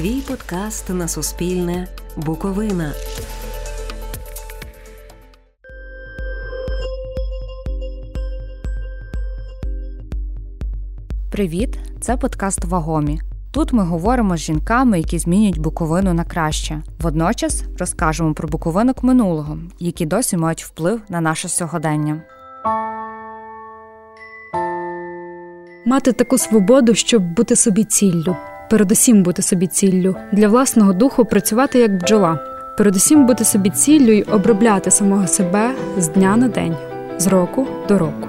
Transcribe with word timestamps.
Твій 0.00 0.20
подкаст 0.20 0.90
на 0.90 1.08
Суспільне. 1.08 1.88
Буковина. 2.16 2.92
Привіт! 11.30 11.78
Це 12.00 12.16
подкаст 12.16 12.64
Вагомі. 12.64 13.20
Тут 13.50 13.72
ми 13.72 13.82
говоримо 13.82 14.36
з 14.36 14.40
жінками, 14.40 14.98
які 14.98 15.18
змінюють 15.18 15.58
Буковину 15.58 16.14
на 16.14 16.24
краще. 16.24 16.82
Водночас 17.00 17.64
розкажемо 17.78 18.34
про 18.34 18.48
буковинок 18.48 19.02
минулого, 19.02 19.58
які 19.78 20.06
досі 20.06 20.36
мають 20.36 20.64
вплив 20.64 21.00
на 21.08 21.20
наше 21.20 21.48
сьогодення. 21.48 22.22
Мати 25.86 26.12
таку 26.12 26.38
свободу, 26.38 26.94
щоб 26.94 27.34
бути 27.34 27.56
собі 27.56 27.84
ціллю, 27.84 28.36
передусім 28.70 29.22
бути 29.22 29.42
собі 29.42 29.66
ціллю, 29.66 30.16
для 30.32 30.48
власного 30.48 30.92
духу 30.92 31.24
працювати 31.24 31.78
як 31.78 31.96
бджола, 32.02 32.38
передусім 32.78 33.26
бути 33.26 33.44
собі 33.44 33.70
ціллю 33.70 34.12
й 34.12 34.22
обробляти 34.22 34.90
самого 34.90 35.26
себе 35.26 35.70
з 35.98 36.08
дня 36.08 36.36
на 36.36 36.48
день, 36.48 36.76
з 37.18 37.26
року 37.26 37.66
до 37.88 37.98
року. 37.98 38.28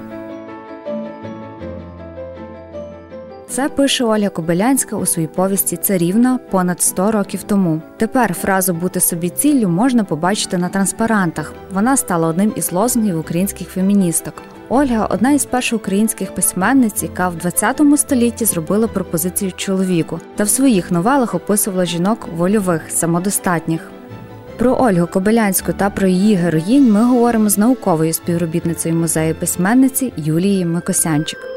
Це 3.50 3.70
пише 3.70 4.04
Оля 4.04 4.30
Кобилянська 4.30 4.96
у 4.96 5.06
своїй 5.06 5.28
повісті 5.28 5.78
Царівна 5.78 6.40
понад 6.50 6.82
100 6.82 7.12
років 7.12 7.44
тому. 7.44 7.82
Тепер 7.98 8.34
фразу 8.34 8.74
бути 8.74 9.00
собі 9.00 9.30
ціллю 9.30 9.70
можна 9.70 10.04
побачити 10.04 10.58
на 10.58 10.70
транспарантах. 10.70 11.54
Вона 11.74 11.98
стала 11.98 12.28
одним 12.28 12.54
із 12.56 12.72
лозунгів 12.72 13.20
українських 13.20 13.70
феміністок. 13.70 14.34
Ольга 14.74 15.06
одна 15.06 15.32
із 15.32 15.46
перших 15.46 15.80
українських 15.80 16.36
письменниць, 16.36 17.04
яка 17.04 17.30
в 17.30 17.36
20 17.36 17.82
столітті 17.96 18.46
зробила 18.46 18.88
пропозицію 18.88 19.52
чоловіку 19.52 20.20
та 20.36 20.44
в 20.44 20.50
своїх 20.50 20.92
новелах 20.92 21.36
описувала 21.36 21.86
жінок 21.86 22.28
вольових, 22.38 22.82
самодостатніх. 22.90 23.92
Про 24.58 24.76
Ольгу 24.76 25.08
Кобилянську 25.08 25.74
та 25.74 25.90
про 25.90 26.08
її 26.08 26.36
героїнь 26.36 26.92
ми 26.92 27.04
говоримо 27.04 27.50
з 27.50 27.58
науковою 27.58 28.14
співробітницею 28.14 28.96
музею 28.96 29.36
письменниці 29.36 30.14
Юлією 30.18 30.68
Микосянчик. 30.68 31.51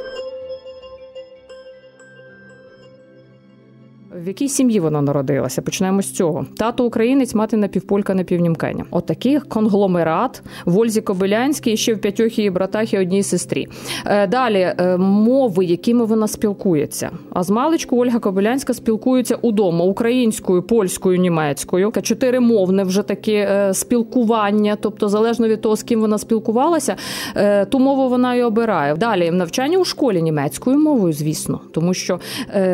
В 4.24 4.28
якій 4.28 4.48
сім'ї 4.48 4.80
вона 4.80 5.02
народилася? 5.02 5.62
Почнемо 5.62 6.02
з 6.02 6.10
цього. 6.10 6.46
Тато 6.56 6.84
українець, 6.84 7.34
мати 7.34 7.56
напівполька 7.56 8.14
напівнімкеня. 8.14 8.84
Отакий 8.90 9.36
От 9.36 9.42
конгломерат 9.42 10.42
в 10.64 10.78
Ользі 10.78 11.00
Кобилянській, 11.00 11.76
ще 11.76 11.94
в 11.94 12.00
п'ятьох 12.00 12.38
її 12.38 12.50
братах 12.50 12.94
і 12.94 12.98
одній 12.98 13.22
сестрі. 13.22 13.68
Е, 14.06 14.26
далі 14.26 14.74
е, 14.78 14.96
мови, 14.96 15.64
якими 15.64 16.04
вона 16.04 16.28
спілкується. 16.28 17.10
А 17.32 17.42
з 17.42 17.50
маличку 17.50 17.96
Ольга 17.96 18.18
Кобилянська 18.18 18.74
спілкується 18.74 19.34
удома 19.34 19.84
українською, 19.84 20.62
польською, 20.62 21.18
німецькою. 21.18 21.92
Чотири 22.02 22.40
мовне 22.40 22.84
вже 22.84 23.02
таке 23.02 23.70
спілкування, 23.74 24.76
тобто 24.80 25.08
залежно 25.08 25.48
від 25.48 25.60
того, 25.60 25.76
з 25.76 25.82
ким 25.82 26.00
вона 26.00 26.18
спілкувалася, 26.18 26.96
е, 27.36 27.64
ту 27.64 27.78
мову 27.78 28.08
вона 28.08 28.34
і 28.34 28.42
обирає. 28.42 28.94
Далі 28.94 29.30
навчання 29.30 29.78
у 29.78 29.84
школі 29.84 30.22
німецькою 30.22 30.78
мовою, 30.78 31.12
звісно, 31.12 31.60
тому 31.72 31.94
що 31.94 32.20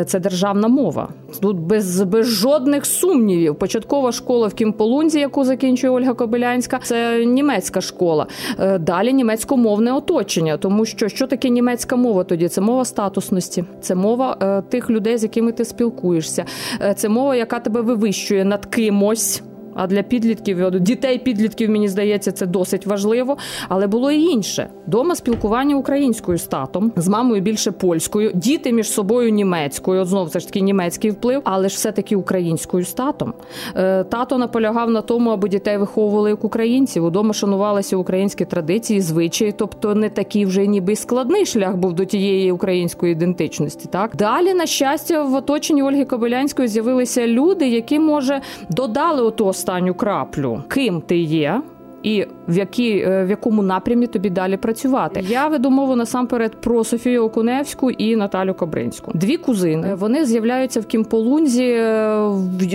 це 0.07 0.21
державна 0.21 0.69
мова. 0.69 1.09
Тут 1.41 1.57
без 1.61 2.03
без 2.03 2.27
жодних 2.27 2.87
сумнівів. 2.87 3.55
Початкова 3.55 4.13
школа 4.13 4.47
в 4.49 4.55
Кімполунзі, 4.55 5.21
яку 5.21 5.45
закінчує 5.45 5.93
Ольга 5.93 6.15
Кобилянська, 6.15 6.81
це 6.83 7.25
німецька 7.25 7.81
школа. 7.81 8.27
Е, 8.59 8.79
далі 8.79 9.13
німецькомовне 9.13 9.93
оточення, 9.93 10.57
тому 10.57 10.85
що 10.85 11.09
що 11.09 11.27
таке 11.27 11.49
німецька 11.49 11.97
мова 11.97 12.25
тоді? 12.25 12.49
Це 12.49 12.61
мова 12.61 12.85
статусності, 12.85 13.65
це 13.81 13.95
мова 13.95 14.37
е, 14.43 14.63
тих 14.63 14.91
людей, 14.91 15.19
з 15.19 15.23
якими 15.23 15.53
ти 15.53 15.65
спілкуєшся. 15.65 16.45
Е, 16.83 16.95
це 16.95 17.09
мова, 17.09 17.37
яка 17.37 17.61
тебе 17.61 17.81
вивищує 17.81 18.45
над 18.45 18.67
кимось. 18.67 19.43
А 19.83 19.87
для 19.87 20.03
підлітків 20.03 20.71
дітей 20.71 21.19
підлітків 21.19 21.71
мені 21.71 21.89
здається 21.89 22.33
це 22.33 22.47
досить 22.47 22.87
важливо. 22.87 23.37
Але 23.69 23.87
було 23.87 24.11
і 24.11 24.23
інше 24.23 24.69
дома 24.87 25.15
спілкування 25.15 25.77
українською 25.77 26.39
з 26.39 26.45
татом, 26.45 26.93
з 26.97 27.09
мамою 27.09 27.43
більше 27.43 27.71
польською, 27.71 28.31
діти 28.35 28.73
між 28.73 28.93
собою 28.93 29.31
німецькою. 29.31 30.03
От 30.03 30.09
знов 30.09 30.31
це 30.31 30.41
ж 30.41 30.47
таки 30.47 30.61
німецький 30.61 31.11
вплив, 31.11 31.41
але 31.45 31.69
ж 31.69 31.75
все 31.77 31.93
таки 31.93 32.17
українською 32.17 32.85
з 32.85 32.93
татом. 32.93 33.35
Е, 33.77 34.05
тато 34.05 34.39
наполягав 34.39 34.91
на 34.91 35.01
тому, 35.01 35.31
аби 35.31 35.49
дітей 35.49 35.77
виховували 35.77 36.31
як 36.31 36.45
українців. 36.45 37.05
Удома 37.05 37.33
шанувалися 37.33 37.97
українські 37.97 38.45
традиції, 38.45 39.01
звичаї, 39.01 39.53
тобто 39.53 39.95
не 39.95 40.09
такий 40.09 40.47
вже 40.47 40.67
ніби 40.67 40.97
складний 40.97 41.47
шлях 41.47 41.77
був 41.77 41.93
до 41.93 42.05
тієї 42.05 42.53
української 42.53 43.13
ідентичності. 43.13 43.89
Так 43.91 44.17
далі, 44.17 44.55
на 44.55 44.67
щастя, 44.67 45.23
в 45.23 45.35
оточенні 45.35 45.83
Ольги 45.83 46.05
Кобилянської 46.05 46.69
з'явилися 46.69 47.27
люди, 47.27 47.69
які 47.69 47.99
може 47.99 48.41
додали 48.69 49.23
ото 49.23 49.53
останню 49.71 49.95
краплю, 49.95 50.63
ким 50.69 51.01
ти 51.01 51.19
є 51.19 51.63
і 52.03 52.27
в 52.49 52.59
які, 52.59 52.99
е, 52.99 53.25
в 53.25 53.31
якому 53.31 53.63
напрямі 53.63 54.07
тобі 54.07 54.31
далі 54.31 54.57
працювати. 54.57 55.25
Я 55.29 55.49
веду 55.49 55.71
мову 55.71 55.97
насамперед 55.97 56.61
про 56.61 56.85
Софію 56.85 57.25
Окуневську 57.25 57.91
і 57.91 58.17
Наталю 58.17 58.55
Кобринську. 58.55 59.13
Дві 59.15 59.37
кузини 59.37 59.95
вони 59.95 60.25
з'являються 60.25 60.81
в 60.81 60.87
Кімполунзі 60.87 61.65
е, 61.65 62.29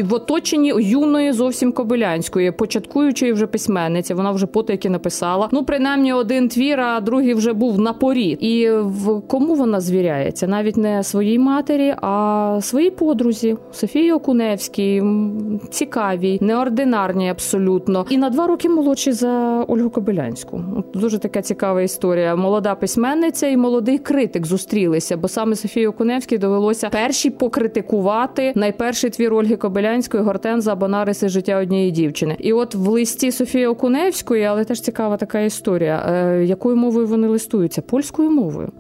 в 0.04 0.14
оточенні 0.14 0.74
юної 0.78 1.32
зовсім 1.32 1.72
Кобилянської, 1.72 2.52
початкуючої 2.52 3.34
вже 3.34 3.48
письменниці. 3.48 4.14
Вона 4.14 4.32
вже 4.32 4.46
потайки 4.46 4.90
написала. 4.90 5.50
Ну, 5.52 5.64
принаймні, 5.64 6.14
один 6.14 6.50
твір, 6.50 6.80
а 6.80 7.00
другий 7.00 7.34
вже 7.34 7.54
був 7.54 7.80
на 7.80 7.94
порі. 7.94 8.28
І 8.28 8.70
в 8.72 9.22
кому 9.28 9.56
вона 9.56 9.80
звіряється? 9.80 10.48
Навіть 10.48 10.78
не 10.78 11.04
своїй 11.04 11.40
матері, 11.40 11.96
а 12.02 12.58
своїй 12.62 12.92
подрузі 12.92 13.58
Софії 13.72 14.12
Окуневській, 14.12 15.04
цікавій, 15.70 16.38
неординарній 16.42 17.30
абсолютно. 17.30 18.06
І 18.10 18.18
на 18.18 18.30
два 18.30 18.48
роки 18.48 18.70
молодші 18.70 19.12
за 19.16 19.66
Ольгу 19.68 19.90
Кобилянську. 19.90 20.62
Дуже 20.94 21.20
така 21.20 21.42
цікава 21.42 21.82
історія. 21.82 22.36
Молода 22.36 22.76
письменниця 22.76 23.48
і 23.48 23.58
молодий 23.58 23.98
критик 23.98 24.46
зустрілися, 24.46 25.18
бо 25.18 25.28
саме 25.28 25.56
Софії 25.56 25.88
Окуневській 25.88 26.38
довелося 26.38 26.90
перші 26.90 27.30
покритикувати 27.30 28.54
найперший 28.56 29.10
твір 29.10 29.34
Ольги 29.34 29.56
Кобилянської 29.56 30.24
Гортенза 30.24 30.66
за 30.66 30.76
Бонариси 30.76 31.30
життя 31.30 31.58
однієї 31.58 31.92
дівчини. 31.92 32.36
І 32.40 32.54
от 32.54 32.76
в 32.76 32.90
листі 32.90 33.32
Софії 33.32 33.68
Окуневської, 33.68 34.44
але 34.44 34.66
теж 34.66 34.82
цікава 34.82 35.18
така 35.18 35.40
історія, 35.40 36.06
е, 36.10 36.46
якою 36.46 36.76
мовою 36.76 37.08
вони 37.08 37.28
листуються 37.28 37.82
польською 37.82 38.32
мовою. 38.32 38.72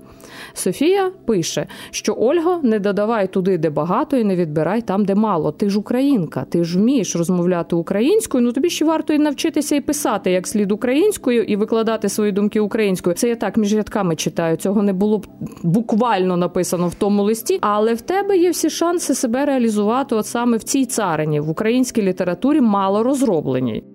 Софія 0.58 1.12
пише, 1.26 1.68
що 1.92 2.16
Ольга 2.20 2.60
не 2.64 2.80
додавай 2.80 3.28
туди, 3.28 3.58
де 3.58 3.70
багато, 3.70 4.18
і 4.18 4.24
не 4.24 4.36
відбирай 4.36 4.82
там, 4.82 5.06
де 5.06 5.16
мало. 5.16 5.52
Ти 5.52 5.70
ж 5.70 5.80
українка, 5.80 6.46
ти 6.50 6.64
ж 6.64 6.80
вмієш 6.80 7.16
розмовляти 7.16 7.76
українською. 7.76 8.44
Ну 8.44 8.52
тобі 8.52 8.70
ще 8.70 8.86
варто 8.86 9.14
і 9.14 9.20
навчитися 9.20 9.76
і 9.76 9.82
писати 9.82 10.32
як 10.32 10.48
слід 10.48 10.72
українською 10.72 11.44
і 11.44 11.56
викладати 11.56 12.10
свої 12.10 12.32
думки 12.32 12.60
українською. 12.60 13.16
Це 13.16 13.30
я 13.30 13.36
так 13.36 13.58
між 13.58 13.76
рядками 13.76 14.16
читаю. 14.16 14.58
Цього 14.58 14.84
не 14.84 14.94
було 14.94 15.18
б 15.18 15.28
буквально 15.64 16.38
написано 16.38 16.88
в 16.88 16.96
тому 16.96 17.24
листі, 17.24 17.58
але 17.62 17.94
в 17.94 18.02
тебе 18.02 18.38
є 18.38 18.50
всі 18.50 18.70
шанси 18.70 19.16
себе 19.16 19.46
реалізувати, 19.46 20.16
от 20.16 20.26
саме 20.26 20.58
в 20.58 20.64
цій 20.64 20.86
царині 20.86 21.40
в 21.40 21.50
українській 21.50 22.02
літературі 22.02 22.62
мало 22.62 23.04
розробленій 23.04 23.95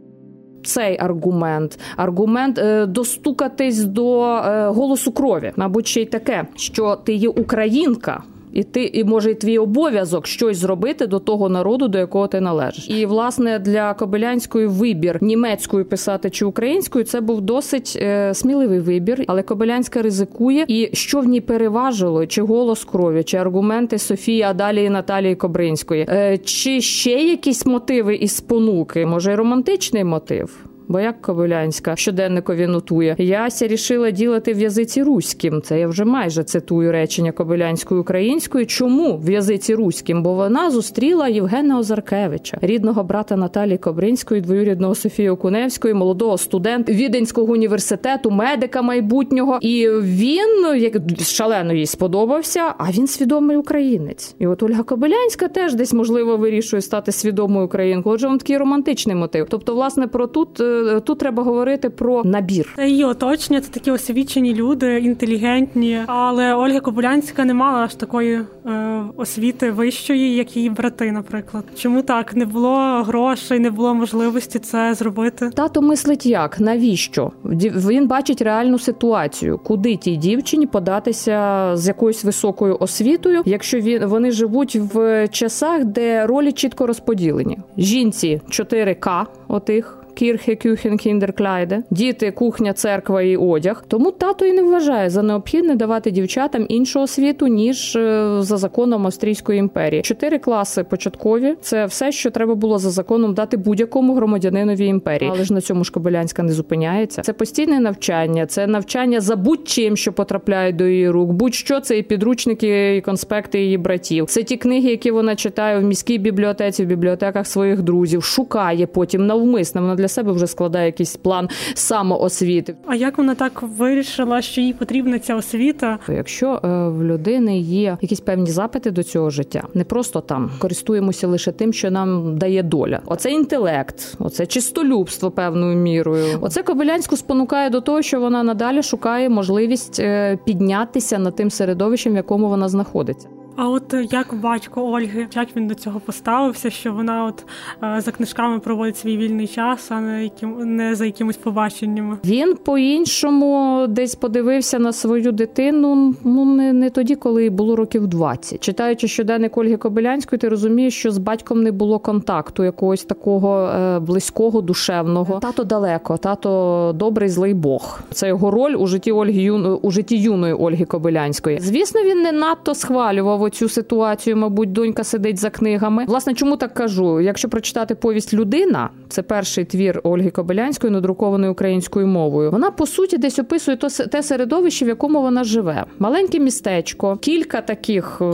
цей 0.62 0.98
аргумент, 1.00 1.78
аргумент 1.96 2.58
е, 2.58 2.86
достукатись 2.86 3.84
до 3.84 4.24
е, 4.24 4.68
голосу 4.68 5.12
крові, 5.12 5.52
мабуть, 5.56 5.86
ще 5.86 6.02
й 6.02 6.06
таке, 6.06 6.46
що 6.56 6.96
ти 6.96 7.14
є 7.14 7.28
українка. 7.28 8.22
І 8.52 8.62
ти, 8.62 8.84
і 8.84 9.04
може, 9.04 9.30
і 9.30 9.34
твій 9.34 9.58
обов'язок 9.58 10.26
щось 10.26 10.58
зробити 10.58 11.06
до 11.06 11.18
того 11.18 11.48
народу, 11.48 11.88
до 11.88 11.98
якого 11.98 12.26
ти 12.26 12.40
належиш. 12.40 12.88
І 12.90 13.06
власне 13.06 13.58
для 13.58 13.94
Кобилянської 13.94 14.66
вибір 14.66 15.18
німецькою 15.20 15.84
писати 15.84 16.30
чи 16.30 16.44
українською 16.44 17.04
це 17.04 17.20
був 17.20 17.40
досить 17.40 17.98
е, 18.02 18.34
сміливий 18.34 18.80
вибір, 18.80 19.24
але 19.26 19.42
Кобилянська 19.42 20.02
ризикує. 20.02 20.64
І 20.68 20.90
що 20.92 21.20
в 21.20 21.24
ній 21.24 21.40
переважило, 21.40 22.26
чи 22.26 22.42
голос 22.42 22.84
крові, 22.84 23.22
чи 23.22 23.36
аргументи 23.36 23.98
Софії, 23.98 24.42
а 24.42 24.54
далі 24.54 24.90
Наталії 24.90 25.34
Кобринської, 25.34 26.06
е, 26.08 26.38
чи 26.38 26.80
ще 26.80 27.10
якісь 27.12 27.66
мотиви 27.66 28.14
і 28.14 28.28
спонуки, 28.28 29.06
може 29.06 29.36
романтичний 29.36 30.04
мотив 30.04 30.69
бо 30.90 31.00
як 31.00 31.22
Ковилянська 31.22 31.96
щоденникові 31.96 32.66
нотує, 32.66 33.14
яся 33.18 33.66
рішила 33.68 34.10
ділити 34.10 34.52
в 34.52 34.60
язиці 34.60 35.02
руським. 35.02 35.62
Це 35.62 35.80
я 35.80 35.88
вже 35.88 36.04
майже 36.04 36.44
цитую 36.44 36.92
речення 36.92 37.32
Кобилянської 37.32 38.00
української. 38.00 38.66
Чому 38.66 39.16
в 39.16 39.30
язиці 39.30 39.74
руським? 39.74 40.22
Бо 40.22 40.34
вона 40.34 40.70
зустріла 40.70 41.28
Євгена 41.28 41.78
Озаркевича, 41.78 42.58
рідного 42.62 43.04
брата 43.04 43.36
Наталії 43.36 43.78
Кобринської, 43.78 44.40
двоюрідного 44.40 44.94
Софії 44.94 45.30
Окуневської, 45.30 45.94
молодого 45.94 46.38
студента 46.38 46.92
Віденського 46.92 47.52
університету, 47.52 48.30
медика 48.30 48.82
майбутнього. 48.82 49.58
І 49.60 49.88
він 49.90 50.76
як 50.76 50.96
шалено 51.20 51.72
їй 51.72 51.86
сподобався. 51.86 52.74
А 52.78 52.90
він 52.90 53.06
свідомий 53.06 53.56
українець. 53.56 54.34
І 54.38 54.46
от 54.46 54.62
Ольга 54.62 54.82
Кобилянська 54.82 55.48
теж 55.48 55.74
десь 55.74 55.92
можливо 55.92 56.36
вирішує 56.36 56.82
стати 56.82 57.12
свідомою 57.12 57.66
українкою. 57.66 58.14
Отже, 58.14 58.28
він 58.28 58.38
такий 58.38 58.56
романтичний 58.56 59.16
мотив. 59.16 59.46
Тобто, 59.50 59.74
власне, 59.74 60.06
про 60.06 60.26
тут. 60.26 60.60
Е, 60.88 61.00
тут 61.00 61.18
треба 61.18 61.42
говорити 61.42 61.90
про 61.90 62.24
набір. 62.24 62.72
Це 62.76 62.88
її 62.88 63.04
оточення, 63.04 63.60
це 63.60 63.70
такі 63.70 63.90
освічені 63.90 64.54
люди, 64.54 64.98
інтелігентні. 64.98 66.00
Але 66.06 66.54
Ольга 66.54 66.80
Кобилянська 66.80 67.44
не 67.44 67.54
мала 67.54 67.78
аж 67.78 67.94
такої 67.94 68.40
е, 68.66 69.02
освіти 69.16 69.70
вищої, 69.70 70.36
як 70.36 70.56
її 70.56 70.70
брати, 70.70 71.12
наприклад. 71.12 71.64
Чому 71.76 72.02
так 72.02 72.36
не 72.36 72.46
було 72.46 73.02
грошей, 73.02 73.58
не 73.58 73.70
було 73.70 73.94
можливості 73.94 74.58
це 74.58 74.94
зробити? 74.94 75.50
Тато 75.54 75.82
мислить 75.82 76.26
як 76.26 76.60
навіщо? 76.60 77.32
Він 77.44 78.08
бачить 78.08 78.42
реальну 78.42 78.78
ситуацію, 78.78 79.58
куди 79.64 79.96
тій 79.96 80.16
дівчині 80.16 80.66
податися 80.66 81.70
з 81.74 81.88
якоюсь 81.88 82.24
високою 82.24 82.76
освітою, 82.80 83.42
якщо 83.44 83.80
він 83.80 84.06
вони 84.06 84.30
живуть 84.30 84.76
в 84.76 85.28
часах, 85.28 85.84
де 85.84 86.26
ролі 86.26 86.52
чітко 86.52 86.86
розподілені. 86.86 87.58
Жінці 87.78 88.40
4К 88.50 89.26
отих. 89.48 89.99
Кірхе, 90.20 90.56
Кюхен, 90.56 90.96
Кіндеркляйде, 90.96 91.82
діти, 91.90 92.30
кухня, 92.30 92.72
церква 92.72 93.22
і 93.22 93.36
одяг. 93.36 93.84
Тому 93.88 94.10
тато 94.10 94.44
і 94.44 94.52
не 94.52 94.62
вважає 94.62 95.10
за 95.10 95.22
необхідне 95.22 95.74
давати 95.74 96.10
дівчатам 96.10 96.66
іншого 96.68 97.06
світу 97.06 97.46
ніж 97.46 97.96
е, 97.96 98.36
за 98.40 98.56
законом 98.56 99.06
Австрійської 99.06 99.58
імперії. 99.58 100.02
Чотири 100.02 100.38
класи 100.38 100.84
початкові 100.84 101.54
це 101.60 101.86
все, 101.86 102.12
що 102.12 102.30
треба 102.30 102.54
було 102.54 102.78
за 102.78 102.90
законом 102.90 103.34
дати 103.34 103.56
будь-якому 103.56 104.14
громадянинові 104.14 104.86
імперії. 104.86 105.30
Але 105.34 105.44
ж 105.44 105.54
на 105.54 105.60
цьому 105.60 105.84
ж 105.84 105.92
Кобилянська 105.92 106.42
не 106.42 106.52
зупиняється. 106.52 107.22
Це 107.22 107.32
постійне 107.32 107.80
навчання, 107.80 108.46
це 108.46 108.66
навчання 108.66 109.20
за 109.20 109.36
будь-чим, 109.36 109.96
що 109.96 110.12
потрапляє 110.12 110.72
до 110.72 110.86
її 110.86 111.10
рук. 111.10 111.32
Будь-що 111.32 111.80
це 111.80 111.98
і 111.98 112.02
підручники, 112.02 112.96
і 112.96 113.00
конспекти 113.00 113.60
її 113.60 113.78
братів. 113.78 114.26
Це 114.26 114.42
ті 114.42 114.56
книги, 114.56 114.90
які 114.90 115.10
вона 115.10 115.36
читає 115.36 115.78
в 115.78 115.84
міській 115.84 116.18
бібліотеці, 116.18 116.84
в 116.84 116.86
бібліотеках 116.86 117.46
своїх 117.46 117.82
друзів, 117.82 118.22
шукає 118.22 118.86
потім 118.86 119.26
навмисно. 119.26 119.80
Вона 119.80 119.94
для 119.94 120.09
себе 120.10 120.32
вже 120.32 120.46
складає 120.46 120.86
якийсь 120.86 121.16
план 121.16 121.48
самоосвіти. 121.74 122.74
А 122.86 122.94
як 122.94 123.18
вона 123.18 123.34
так 123.34 123.62
вирішила, 123.62 124.42
що 124.42 124.60
їй 124.60 124.72
потрібна 124.72 125.18
ця 125.18 125.36
освіта? 125.36 125.98
Якщо 126.08 126.60
е, 126.64 126.68
в 126.88 127.04
людини 127.04 127.58
є 127.58 127.98
якісь 128.00 128.20
певні 128.20 128.50
запити 128.50 128.90
до 128.90 129.02
цього 129.02 129.30
життя, 129.30 129.62
не 129.74 129.84
просто 129.84 130.20
там 130.20 130.50
користуємося 130.58 131.26
лише 131.26 131.52
тим, 131.52 131.72
що 131.72 131.90
нам 131.90 132.38
дає 132.38 132.62
доля. 132.62 133.00
Оце 133.06 133.30
інтелект, 133.30 134.14
оце 134.18 134.46
чистолюбство 134.46 135.30
певною 135.30 135.76
мірою. 135.76 136.38
Оце 136.40 136.62
Кобилянську 136.62 137.16
спонукає 137.16 137.70
до 137.70 137.80
того, 137.80 138.02
що 138.02 138.20
вона 138.20 138.42
надалі 138.42 138.82
шукає 138.82 139.28
можливість 139.28 140.00
е, 140.00 140.38
піднятися 140.44 141.18
над 141.18 141.36
тим 141.36 141.50
середовищем, 141.50 142.12
в 142.12 142.16
якому 142.16 142.48
вона 142.48 142.68
знаходиться. 142.68 143.28
А 143.56 143.68
от 143.68 143.94
е, 143.94 144.06
як 144.10 144.34
батько 144.34 144.92
Ольги, 144.92 145.26
як 145.34 145.48
він 145.56 145.66
до 145.66 145.74
цього 145.74 146.00
поставився, 146.00 146.70
що 146.70 146.92
вона 146.92 147.24
от 147.24 147.44
е, 147.82 148.00
за 148.00 148.10
книжками 148.10 148.58
проводить 148.58 148.96
свій 148.96 149.16
вільний 149.16 149.46
час, 149.46 149.90
а 149.90 150.00
не 150.00 150.22
яким 150.22 150.76
не 150.76 150.94
за 150.94 151.06
якимось 151.06 151.36
побаченнями? 151.36 152.18
Він 152.24 152.56
по-іншому 152.64 153.86
десь 153.88 154.14
подивився 154.14 154.78
на 154.78 154.92
свою 154.92 155.32
дитину. 155.32 156.14
Ну 156.24 156.44
не 156.44 156.72
не 156.72 156.90
тоді, 156.90 157.14
коли 157.14 157.50
було 157.50 157.76
років 157.76 158.06
20. 158.06 158.60
Читаючи 158.60 159.08
щоденник 159.08 159.58
Ольги 159.58 159.76
Кобилянської, 159.76 160.38
ти 160.38 160.48
розумієш, 160.48 160.94
що 160.94 161.10
з 161.10 161.18
батьком 161.18 161.62
не 161.62 161.72
було 161.72 161.98
контакту, 161.98 162.64
якогось 162.64 163.04
такого 163.04 163.66
е, 163.66 163.98
близького, 164.00 164.60
душевного. 164.60 165.38
Тато 165.40 165.64
далеко, 165.64 166.16
тато 166.16 166.92
добрий, 166.96 167.28
злий 167.28 167.54
Бог. 167.54 168.00
Це 168.12 168.28
його 168.28 168.50
роль 168.50 168.76
у 168.78 168.86
житті 168.86 169.12
Ольги 169.12 169.42
Юн 169.42 169.78
у 169.82 169.90
житті 169.90 170.16
юної 170.16 170.54
Ольги 170.54 170.84
Кобилянської. 170.84 171.58
Звісно, 171.60 172.00
він 172.02 172.22
не 172.22 172.32
надто 172.32 172.74
схвалював 172.74 173.39
цю 173.48 173.68
ситуацію, 173.68 174.36
мабуть, 174.36 174.72
донька 174.72 175.04
сидить 175.04 175.38
за 175.38 175.50
книгами. 175.50 176.04
Власне, 176.08 176.34
чому 176.34 176.56
так 176.56 176.74
кажу? 176.74 177.20
Якщо 177.20 177.48
прочитати 177.48 177.94
повість 177.94 178.34
Людина, 178.34 178.90
це 179.08 179.22
перший 179.22 179.64
твір 179.64 180.00
Ольги 180.02 180.30
Кобилянської, 180.30 180.92
надрукований 180.92 181.50
українською 181.50 182.06
мовою. 182.06 182.50
Вона 182.50 182.70
по 182.70 182.86
суті 182.86 183.18
десь 183.18 183.38
описує 183.38 183.76
те 184.10 184.22
середовище, 184.22 184.84
в 184.84 184.88
якому 184.88 185.22
вона 185.22 185.44
живе. 185.44 185.84
Маленьке 185.98 186.38
містечко, 186.38 187.16
кілька 187.16 187.60
таких 187.60 188.18
е, 188.20 188.24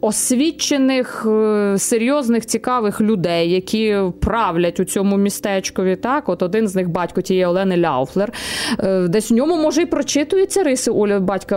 освічених, 0.00 1.26
е, 1.26 1.78
серйозних, 1.78 2.46
цікавих 2.46 3.00
людей, 3.00 3.50
які 3.50 3.96
правлять 4.20 4.80
у 4.80 4.84
цьому 4.84 5.16
містечкові. 5.16 5.96
Так, 5.96 6.28
от 6.28 6.42
один 6.42 6.68
з 6.68 6.74
них 6.74 6.88
батько 6.88 7.20
тієї 7.20 7.46
Олени 7.46 7.76
Ляуфлер. 7.76 8.32
Е, 8.78 9.08
десь 9.08 9.30
у 9.30 9.34
ньому 9.34 9.56
може 9.56 9.82
і 9.82 9.86
прочитуються 9.86 10.62
риси 10.62 10.90
Олі 10.90 11.18
батька 11.18 11.56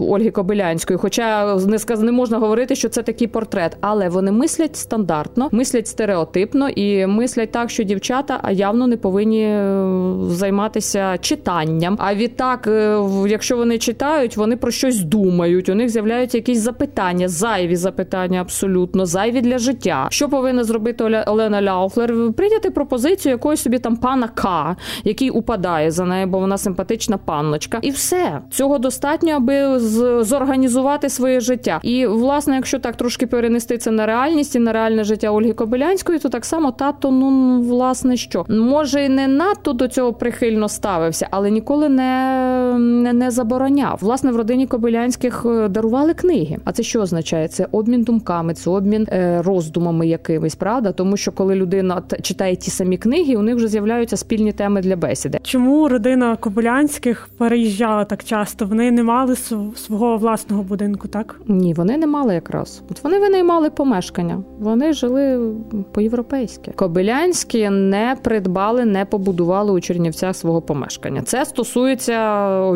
Ольги 0.00 0.30
Кобилянської, 0.30 0.98
хоча 0.98 1.56
не 1.56 1.75
сказ 1.78 2.00
не 2.00 2.12
можна 2.12 2.38
говорити, 2.38 2.74
що 2.74 2.88
це 2.88 3.02
такий 3.02 3.26
портрет, 3.26 3.76
але 3.80 4.08
вони 4.08 4.32
мислять 4.32 4.76
стандартно, 4.76 5.48
мислять 5.52 5.88
стереотипно 5.88 6.68
і 6.68 7.06
мислять 7.06 7.50
так, 7.50 7.70
що 7.70 7.82
дівчата 7.82 8.48
явно 8.52 8.86
не 8.86 8.96
повинні 8.96 9.42
е, 9.42 9.86
займатися 10.28 11.18
читанням. 11.18 11.96
А 12.00 12.14
відтак, 12.14 12.66
е, 12.66 12.98
якщо 13.28 13.56
вони 13.56 13.78
читають, 13.78 14.36
вони 14.36 14.56
про 14.56 14.70
щось 14.70 15.00
думають. 15.00 15.68
У 15.68 15.74
них 15.74 15.88
з'являються 15.88 16.38
якісь 16.38 16.58
запитання, 16.58 17.28
зайві 17.28 17.76
запитання, 17.76 18.40
абсолютно 18.40 19.06
зайві 19.06 19.40
для 19.40 19.58
життя. 19.58 20.06
Що 20.10 20.28
повинна 20.28 20.64
зробити 20.64 21.24
Олена 21.26 21.62
Ляуфлер? 21.62 22.32
Прийняти 22.36 22.70
пропозицію 22.70 23.32
якоїсь 23.32 23.62
собі 23.62 23.78
там 23.78 23.96
пана 23.96 24.28
К, 24.28 24.76
який 25.04 25.30
упадає 25.30 25.90
за 25.90 26.04
нею, 26.04 26.26
бо 26.26 26.38
вона 26.38 26.58
симпатична 26.58 27.18
панночка, 27.18 27.78
і 27.82 27.90
все 27.90 28.40
цього 28.50 28.78
достатньо, 28.78 29.32
аби 29.32 29.78
зорганізувати 30.24 31.08
своє 31.08 31.40
життя 31.40 31.65
життя. 31.66 31.80
І 31.82 32.06
власне, 32.06 32.54
якщо 32.54 32.78
так 32.78 32.96
трошки 32.96 33.26
перенести 33.26 33.78
це 33.78 33.90
на 33.90 34.06
реальність 34.06 34.56
і 34.56 34.58
на 34.58 34.72
реальне 34.72 35.04
життя 35.04 35.30
Ольги 35.30 35.52
Кобилянської, 35.52 36.18
то 36.18 36.28
так 36.28 36.44
само 36.44 36.72
тато, 36.72 37.10
ну 37.10 37.60
власне 37.60 38.16
що 38.16 38.44
може 38.48 39.04
і 39.04 39.08
не 39.08 39.28
надто 39.28 39.72
до 39.72 39.88
цього 39.88 40.12
прихильно 40.12 40.68
ставився, 40.68 41.28
але 41.30 41.50
ніколи 41.50 41.88
не, 41.88 42.65
не, 42.78 43.30
забороняв. 43.30 43.98
Власне, 44.00 44.32
в 44.32 44.36
родині 44.36 44.66
Кобилянських 44.66 45.46
е, 45.46 45.68
дарували 45.68 46.14
книги. 46.14 46.58
А 46.64 46.72
це 46.72 46.82
що 46.82 47.00
означає? 47.00 47.48
Це 47.48 47.66
обмін 47.72 48.02
думками, 48.02 48.54
це 48.54 48.70
обмін 48.70 49.06
е, 49.12 49.42
роздумами 49.42 50.06
якимись, 50.06 50.54
правда? 50.54 50.92
Тому 50.92 51.16
що 51.16 51.32
коли 51.32 51.54
людина 51.54 52.02
читає 52.22 52.56
ті 52.56 52.70
самі 52.70 52.96
книги, 52.96 53.36
у 53.36 53.42
них 53.42 53.56
вже 53.56 53.68
з'являються 53.68 54.16
спільні 54.16 54.52
теми 54.52 54.80
для 54.80 54.96
бесіди. 54.96 55.38
Чому 55.42 55.88
родина 55.88 56.36
Кобилянських 56.36 57.28
переїжджала 57.38 58.04
так 58.04 58.24
часто? 58.24 58.66
Вони 58.66 58.90
не 58.90 59.02
мали 59.02 59.36
свого 59.76 60.16
власного 60.16 60.62
будинку, 60.62 61.08
так? 61.08 61.40
Ні, 61.46 61.74
вони 61.74 61.96
не 61.96 62.06
мали 62.06 62.34
якраз. 62.34 62.82
От 62.90 63.04
вони 63.04 63.18
винаймали 63.18 63.70
помешкання. 63.70 64.42
Вони 64.58 64.92
жили 64.92 65.52
по-європейськи. 65.92 66.72
Кобилянські 66.76 67.70
не 67.70 68.16
придбали, 68.22 68.84
не 68.84 69.04
побудували 69.04 69.72
у 69.72 69.80
Чернівцях 69.80 70.36
свого 70.36 70.62
помешкання. 70.62 71.22
Це 71.22 71.44
стосується 71.44 72.16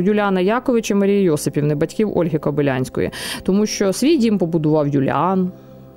Юліана 0.01 0.41
Яковича 0.41 0.95
Марії 0.95 1.23
Йосипівни, 1.23 1.75
батьків 1.75 2.19
Ольги 2.19 2.39
Кобилянської, 2.39 3.11
тому 3.43 3.67
що 3.67 3.93
свій 3.93 4.17
дім 4.17 4.39
побудував 4.39 4.89
Юліан 4.89 5.53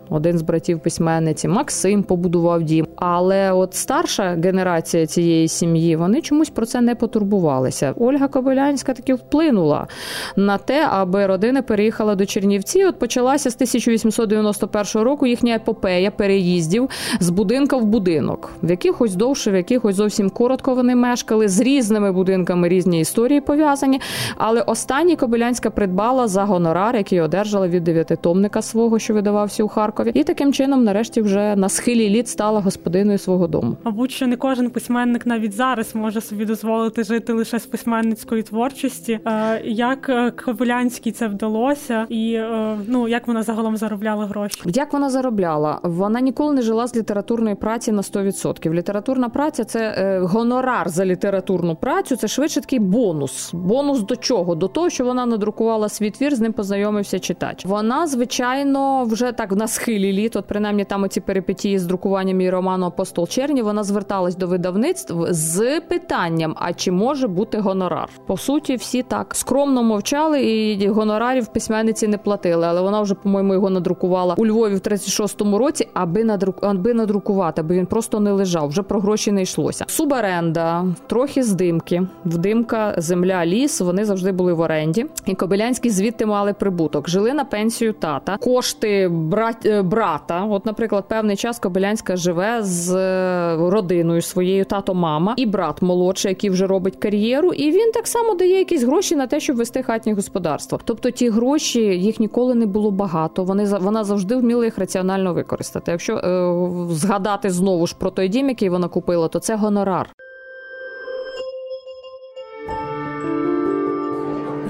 один 0.09 0.38
з 0.38 0.41
братів 0.41 0.79
письменниці, 0.79 1.48
Максим 1.48 2.03
побудував 2.03 2.63
дім. 2.63 2.88
Але 2.95 3.51
от 3.51 3.74
старша 3.74 4.38
генерація 4.43 5.05
цієї 5.05 5.48
сім'ї 5.48 5.95
вони 5.95 6.22
чомусь 6.22 6.50
про 6.50 6.65
це 6.65 6.81
не 6.81 6.95
потурбувалися. 6.95 7.93
Ольга 8.00 8.27
Кобилянська 8.27 8.93
таки 8.93 9.13
вплинула 9.13 9.88
на 10.36 10.57
те, 10.57 10.88
аби 10.89 11.25
родина 11.25 11.62
переїхала 11.62 12.15
до 12.15 12.25
Чернівці. 12.25 12.86
От 12.86 13.00
почалася 13.00 13.50
з 13.50 13.55
1891 13.55 15.01
року 15.01 15.27
їхня 15.27 15.55
епопея 15.55 16.12
переїздів 16.12 16.89
з 17.19 17.29
будинка 17.29 17.77
в 17.77 17.86
будинок, 17.86 18.50
в 18.63 18.69
якихось 18.69 19.15
довше, 19.15 19.51
в 19.51 19.55
якихось 19.55 19.95
зовсім 19.95 20.29
коротко 20.29 20.75
вони 20.75 20.95
мешкали 20.95 21.48
з 21.48 21.60
різними 21.60 22.12
будинками 22.12 22.69
різні 22.69 23.00
історії 23.00 23.41
пов'язані. 23.41 24.01
Але 24.38 24.62
останній 24.62 25.15
Кобилянська 25.15 25.69
придбала 25.69 26.27
за 26.27 26.43
гонорар, 26.43 26.95
який 26.95 27.22
одержала 27.22 27.67
від 27.67 27.83
дев'ятитомника 27.83 28.62
свого, 28.62 29.00
що 29.00 29.13
видавався 29.13 29.63
у 29.63 29.67
Харкові. 29.67 29.92
Харкові, 29.93 30.19
і 30.19 30.23
таким 30.23 30.53
чином, 30.53 30.83
нарешті, 30.83 31.21
вже 31.21 31.55
на 31.55 31.69
схилі 31.69 32.09
літ 32.09 32.27
стала 32.27 32.59
господиною 32.59 33.17
свого 33.17 33.47
дому. 33.47 33.77
Мабуть, 33.83 34.12
що 34.12 34.27
не 34.27 34.35
кожен 34.35 34.69
письменник 34.69 35.25
навіть 35.25 35.53
зараз 35.53 35.95
може 35.95 36.21
собі 36.21 36.45
дозволити 36.45 37.03
жити 37.03 37.33
лише 37.33 37.59
з 37.59 37.65
письменницької 37.65 38.43
творчості. 38.43 39.19
Е, 39.25 39.62
як 39.65 40.09
е, 40.09 40.31
Кобилянській 40.31 41.12
це 41.12 41.27
вдалося, 41.27 42.05
і 42.09 42.33
е, 42.33 42.77
ну 42.88 43.07
як 43.07 43.27
вона 43.27 43.43
загалом 43.43 43.77
заробляла 43.77 44.25
гроші? 44.25 44.62
Як 44.65 44.93
вона 44.93 45.09
заробляла? 45.09 45.79
Вона 45.83 46.19
ніколи 46.19 46.53
не 46.53 46.62
жила 46.62 46.88
з 46.88 46.95
літературної 46.95 47.55
праці 47.55 47.91
на 47.91 48.01
100%. 48.01 48.73
Літературна 48.73 49.29
праця 49.29 49.63
це 49.63 50.19
гонорар 50.23 50.89
за 50.89 51.05
літературну 51.05 51.75
працю. 51.75 52.15
Це 52.15 52.27
швидше 52.27 52.62
такий 52.62 52.79
бонус. 52.79 53.53
Бонус 53.53 54.01
до 54.01 54.15
чого? 54.15 54.55
До 54.55 54.67
того, 54.67 54.89
що 54.89 55.05
вона 55.05 55.25
надрукувала 55.25 55.89
свій 55.89 56.12
твір, 56.12 56.35
з 56.35 56.39
ним 56.39 56.53
познайомився 56.53 57.19
читач. 57.19 57.65
Вона, 57.65 58.07
звичайно, 58.07 59.03
вже 59.03 59.31
так 59.31 59.51
на 59.51 59.67
схилі 59.67 59.82
літ, 59.91 60.35
от 60.35 60.45
принаймні 60.47 60.83
там 60.85 61.03
оці 61.03 61.21
перипетії 61.21 61.79
з 61.79 61.85
друкуванням 61.85 62.41
її 62.41 62.49
роману 62.49 62.85
Апостол 62.85 63.27
Черні 63.27 63.61
вона 63.61 63.83
зверталась 63.83 64.35
до 64.35 64.47
видавництв 64.47 65.13
з 65.29 65.79
питанням: 65.79 66.55
а 66.59 66.73
чи 66.73 66.91
може 66.91 67.27
бути 67.27 67.57
гонорар? 67.57 68.09
По 68.27 68.37
суті, 68.37 68.75
всі 68.75 69.03
так 69.03 69.35
скромно 69.35 69.83
мовчали, 69.83 70.43
і 70.43 70.87
гонорарів 70.87 71.47
письменниці 71.47 72.07
не 72.07 72.17
платили. 72.17 72.65
Але 72.67 72.81
вона 72.81 73.01
вже, 73.01 73.15
по-моєму, 73.15 73.53
його 73.53 73.69
надрукувала 73.69 74.35
у 74.37 74.45
Львові 74.45 74.75
в 74.75 74.79
36-му 74.79 75.57
році, 75.57 75.87
аби 75.93 76.23
надрук... 76.23 76.57
аби 76.61 76.93
надрукувати, 76.93 77.61
аби 77.61 77.75
він 77.75 77.85
просто 77.85 78.19
не 78.19 78.31
лежав. 78.31 78.67
Вже 78.67 78.81
про 78.83 78.99
гроші 78.99 79.31
не 79.31 79.41
йшлося. 79.41 79.85
Субаренда, 79.87 80.85
трохи 81.07 81.43
здимки, 81.43 82.07
вдимка, 82.25 82.95
земля, 82.97 83.45
ліс. 83.45 83.81
Вони 83.81 84.05
завжди 84.05 84.31
були 84.31 84.53
в 84.53 84.59
оренді. 84.59 85.05
І 85.25 85.35
Кобилянські 85.35 85.89
звідти 85.89 86.25
мали 86.25 86.53
прибуток. 86.53 87.09
Жили 87.09 87.33
на 87.33 87.45
пенсію 87.45 87.93
тата, 87.93 88.37
кошти 88.37 89.07
брат... 89.11 89.65
Е, 89.74 89.82
брата. 89.82 90.44
От, 90.50 90.65
наприклад, 90.65 91.06
певний 91.08 91.36
час 91.36 91.60
Кобилянська 91.60 92.15
живе 92.15 92.63
з 92.63 92.96
е, 92.96 93.56
родиною 93.70 94.22
своєю 94.22 94.65
тато, 94.65 94.94
мама 94.94 95.34
і 95.38 95.46
брат 95.46 95.82
молодший, 95.82 96.30
який 96.30 96.50
вже 96.50 96.68
робить 96.68 96.96
кар'єру, 96.96 97.53
і 97.53 97.72
він 97.72 97.92
так 97.92 98.08
само 98.08 98.36
дає 98.36 98.58
якісь 98.58 98.84
гроші 98.84 99.15
на 99.15 99.27
те, 99.27 99.39
щоб 99.39 99.56
вести 99.56 99.84
хатнє 99.84 100.13
господарство. 100.13 100.80
Тобто 100.84 101.12
ті 101.12 101.30
гроші 101.30 101.80
їх 101.82 102.20
ніколи 102.20 102.56
не 102.56 102.65
було 102.65 102.92
багато. 102.92 103.44
Вони 103.44 103.65
вона 103.65 104.03
завжди 104.03 104.36
вміла 104.36 104.65
їх 104.65 104.77
раціонально 104.77 105.34
використати. 105.34 105.92
Якщо 105.92 106.13
е, 106.13 106.94
згадати 106.94 107.50
знову 107.50 107.88
ж 107.88 107.96
про 108.00 108.10
той 108.10 108.30
дім, 108.30 108.50
який 108.50 108.70
вона 108.70 108.88
купила, 108.88 109.27
то 109.27 109.39
це 109.39 109.56
гонорар. 109.56 110.10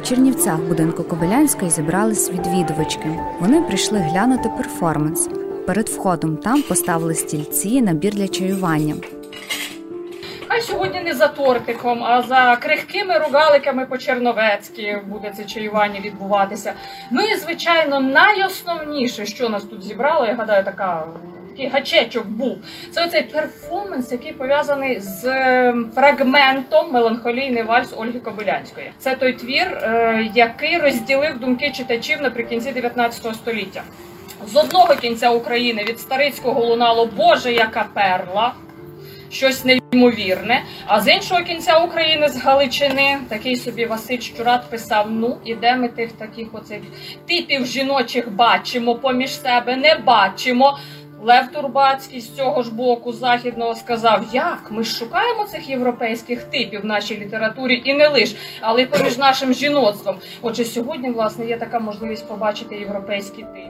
Чернівцях 0.03 0.59
будинку 0.59 1.03
Кобилянської 1.03 1.71
зібрались 1.71 2.31
відвідувачки. 2.31 3.19
Вони 3.39 3.61
прийшли 3.61 3.99
глянути 3.99 4.49
перформанс. 4.57 5.29
Перед 5.67 5.89
входом 5.89 6.37
там 6.37 6.61
поставили 6.61 7.15
стільці 7.15 7.69
і 7.69 7.81
набір 7.81 8.13
для 8.13 8.27
чаювання. 8.27 8.95
Хай 10.47 10.61
сьогодні 10.61 11.01
не 11.01 11.13
за 11.13 11.27
тортиком, 11.27 12.03
а 12.03 12.21
за 12.21 12.55
крихкими 12.55 13.17
ругаликами 13.17 13.85
по 13.85 13.97
черновецьки 13.97 15.01
буде 15.07 15.33
це 15.37 15.43
чаювання 15.43 15.99
відбуватися. 15.99 16.73
Ну 17.11 17.21
і 17.21 17.37
звичайно, 17.37 17.99
найосновніше, 17.99 19.25
що 19.25 19.49
нас 19.49 19.63
тут 19.63 19.83
зібрало, 19.83 20.25
я 20.25 20.35
гадаю, 20.35 20.63
така. 20.63 21.07
Такий 21.53 21.67
гачечок 21.67 22.27
був. 22.27 22.57
Це 22.91 23.05
оцей 23.05 23.21
перформанс, 23.21 24.11
який 24.11 24.33
пов'язаний 24.33 24.99
з 24.99 25.25
ем, 25.25 25.91
фрагментом 25.95 26.91
меланхолійний 26.91 27.63
вальс 27.63 27.93
Ольги 27.97 28.19
Кобилянської. 28.19 28.91
Це 28.99 29.15
той 29.15 29.33
твір, 29.33 29.67
е, 29.67 30.29
який 30.35 30.77
розділив 30.77 31.39
думки 31.39 31.71
читачів 31.71 32.21
наприкінці 32.21 32.71
19 32.71 33.35
століття. 33.35 33.83
З 34.47 34.55
одного 34.55 34.95
кінця 34.95 35.29
України 35.29 35.83
від 35.83 35.99
Старицького 35.99 36.65
лунало 36.65 37.05
Боже, 37.05 37.51
яка 37.51 37.85
перла 37.93 38.53
щось 39.33 39.65
неймовірне. 39.65 40.63
А 40.85 41.01
з 41.01 41.13
іншого 41.13 41.41
кінця 41.41 41.77
України 41.77 42.29
з 42.29 42.37
Галичини 42.41 43.17
такий 43.29 43.55
собі 43.55 43.85
Василь 43.85 44.19
Щурат 44.19 44.69
писав: 44.69 45.11
ну 45.11 45.37
і 45.45 45.55
де 45.55 45.75
ми 45.75 45.87
тих 45.87 46.11
таких 46.11 46.47
оцих 46.55 46.81
типів 47.27 47.65
жіночих 47.65 48.31
бачимо 48.31 48.95
поміж 48.95 49.41
себе, 49.41 49.75
не 49.75 49.95
бачимо. 49.95 50.79
Лев 51.25 51.51
Турбацький 51.51 52.21
з 52.21 52.35
цього 52.35 52.63
ж 52.63 52.73
боку 52.73 53.13
західного 53.13 53.75
сказав, 53.75 54.25
як 54.31 54.67
ми 54.71 54.83
ж 54.83 54.97
шукаємо 54.97 55.45
цих 55.45 55.69
європейських 55.69 56.43
типів 56.43 56.81
в 56.81 56.85
нашій 56.85 57.17
літературі 57.17 57.81
і 57.85 57.93
не 57.93 58.07
лиш, 58.07 58.35
але 58.61 58.81
й 58.81 58.85
поміж 58.85 59.17
нашим 59.17 59.53
жіноцтвом. 59.53 60.15
Отже, 60.41 60.65
сьогодні, 60.65 61.11
власне, 61.11 61.45
є 61.45 61.57
така 61.57 61.79
можливість 61.79 62.27
побачити 62.27 62.75
європейські 62.75 63.41
типи. 63.41 63.69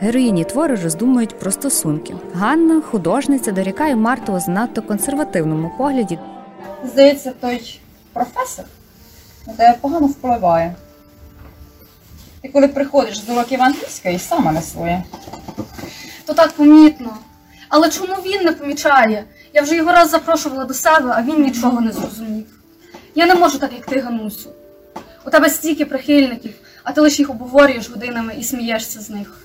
Героїні 0.00 0.44
твори 0.44 0.74
роздумують 0.74 1.38
про 1.38 1.50
стосунки. 1.50 2.14
Ганна, 2.34 2.80
художниця, 2.80 3.52
дорікає 3.52 3.96
Марту 3.96 4.32
у 4.32 4.40
занадто 4.40 4.82
консервативному 4.82 5.72
погляді. 5.78 6.18
Здається, 6.84 7.32
той 7.40 7.80
професор 8.12 8.64
на 9.46 9.52
тебе 9.52 9.78
погано 9.80 10.06
впливає. 10.06 10.74
Ти 12.42 12.48
коли 12.48 12.68
приходиш 12.68 13.18
з 13.18 13.30
уроків 13.30 13.62
англійської, 13.62 14.18
сама 14.18 14.52
не 14.52 14.62
своє. 14.62 15.02
То 16.26 16.34
так 16.34 16.52
помітно. 16.52 17.16
Але 17.68 17.90
чому 17.90 18.14
він 18.14 18.44
не 18.44 18.52
помічає? 18.52 19.24
Я 19.54 19.62
вже 19.62 19.76
його 19.76 19.92
раз 19.92 20.10
запрошувала 20.10 20.64
до 20.64 20.74
себе, 20.74 21.12
а 21.16 21.22
він 21.22 21.42
нічого 21.42 21.80
не 21.80 21.92
зрозумів. 21.92 22.46
Я 23.14 23.26
не 23.26 23.34
можу 23.34 23.58
так, 23.58 23.72
як 23.72 23.86
ти, 23.86 24.00
Ганусю. 24.00 24.50
У 25.26 25.30
тебе 25.30 25.50
стільки 25.50 25.84
прихильників, 25.86 26.54
а 26.84 26.92
ти 26.92 27.00
лише 27.00 27.22
їх 27.22 27.30
обговорюєш 27.30 27.90
годинами 27.90 28.34
і 28.38 28.44
смієшся 28.44 29.00
з 29.00 29.10
них. 29.10 29.40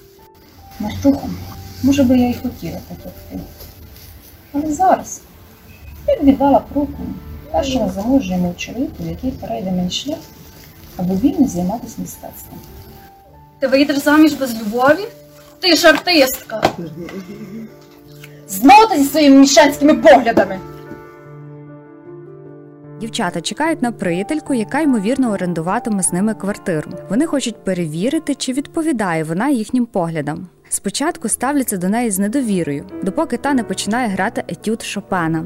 Мартухо, 0.80 1.30
може 1.84 2.04
би 2.04 2.18
я 2.18 2.30
й 2.30 2.34
хотіла 2.34 2.80
потекти. 2.88 3.40
Але 4.54 4.74
зараз 4.74 5.22
я 6.08 6.16
б 6.16 6.24
віддала 6.24 6.60
б 6.60 6.64
руку 6.76 6.98
першому 7.52 7.92
заможньому 7.92 8.54
чоловіку, 8.58 9.04
який 9.10 9.32
перейде 9.32 9.72
мені 9.72 9.92
шлях, 9.92 10.18
аби 10.98 11.16
вільно 11.16 11.48
займатися 11.48 11.96
мистецтвом. 11.98 12.60
Ти 13.60 13.68
вийдеш 13.68 13.98
заміж 13.98 14.34
без 14.34 14.62
любові? 14.62 15.08
Ти 15.60 15.76
ж 15.76 15.88
артистка. 15.88 16.62
Знову 18.48 18.88
ти 18.90 18.98
зі 18.98 19.06
своїми 19.06 19.40
міщанськими 19.40 19.94
поглядами. 19.94 20.60
Дівчата 23.00 23.42
чекають 23.42 23.82
на 23.82 23.92
приятельку, 23.92 24.54
яка 24.54 24.82
ймовірно 24.82 25.32
орендуватиме 25.32 26.04
з 26.04 26.14
ними 26.14 26.34
квартиру. 26.34 26.92
Вони 27.10 27.26
хочуть 27.26 27.64
перевірити, 27.64 28.36
чи 28.36 28.54
відповідає 28.54 29.24
вона 29.24 29.50
їхнім 29.50 29.86
поглядам. 29.86 30.48
Спочатку 30.70 31.30
ставляться 31.30 31.78
до 31.78 31.90
неї 31.90 32.12
з 32.12 32.20
недовірою, 32.20 32.86
допоки 33.04 33.38
та 33.38 33.54
не 33.54 33.64
починає 33.64 34.08
грати 34.08 34.44
етюд 34.48 34.82
Шопена. 34.82 35.46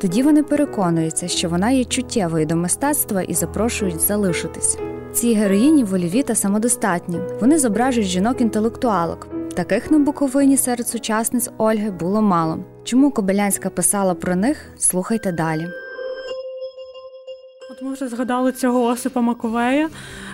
Тоді 0.00 0.22
вони 0.22 0.42
переконуються, 0.42 1.28
що 1.28 1.48
вона 1.48 1.70
є 1.70 1.84
чуттєвою 1.84 2.46
до 2.46 2.56
мистецтва 2.56 3.22
і 3.22 3.34
запрошують 3.34 4.00
залишитись. 4.00 4.78
Ці 5.14 5.34
героїні 5.34 5.84
вольові 5.84 6.22
та 6.22 6.34
самодостатні. 6.34 7.18
Вони 7.40 7.58
зображують 7.58 8.08
жінок-інтелектуалок. 8.08 9.28
Таких 9.56 9.90
на 9.90 9.98
Буковині 9.98 10.56
серед 10.56 10.88
сучасниць 10.88 11.50
Ольги 11.58 11.90
було 11.90 12.22
мало. 12.22 12.64
Чому 12.84 13.10
Кобилянська 13.10 13.70
писала 13.70 14.14
про 14.14 14.36
них? 14.36 14.72
Слухайте 14.78 15.32
далі. 15.32 15.66
От 17.72 17.82
ми 17.82 17.92
вже 17.92 18.08
згадали 18.08 18.52
цього 18.52 18.84
Осипа 18.84 19.20
Маковея, 19.20 19.88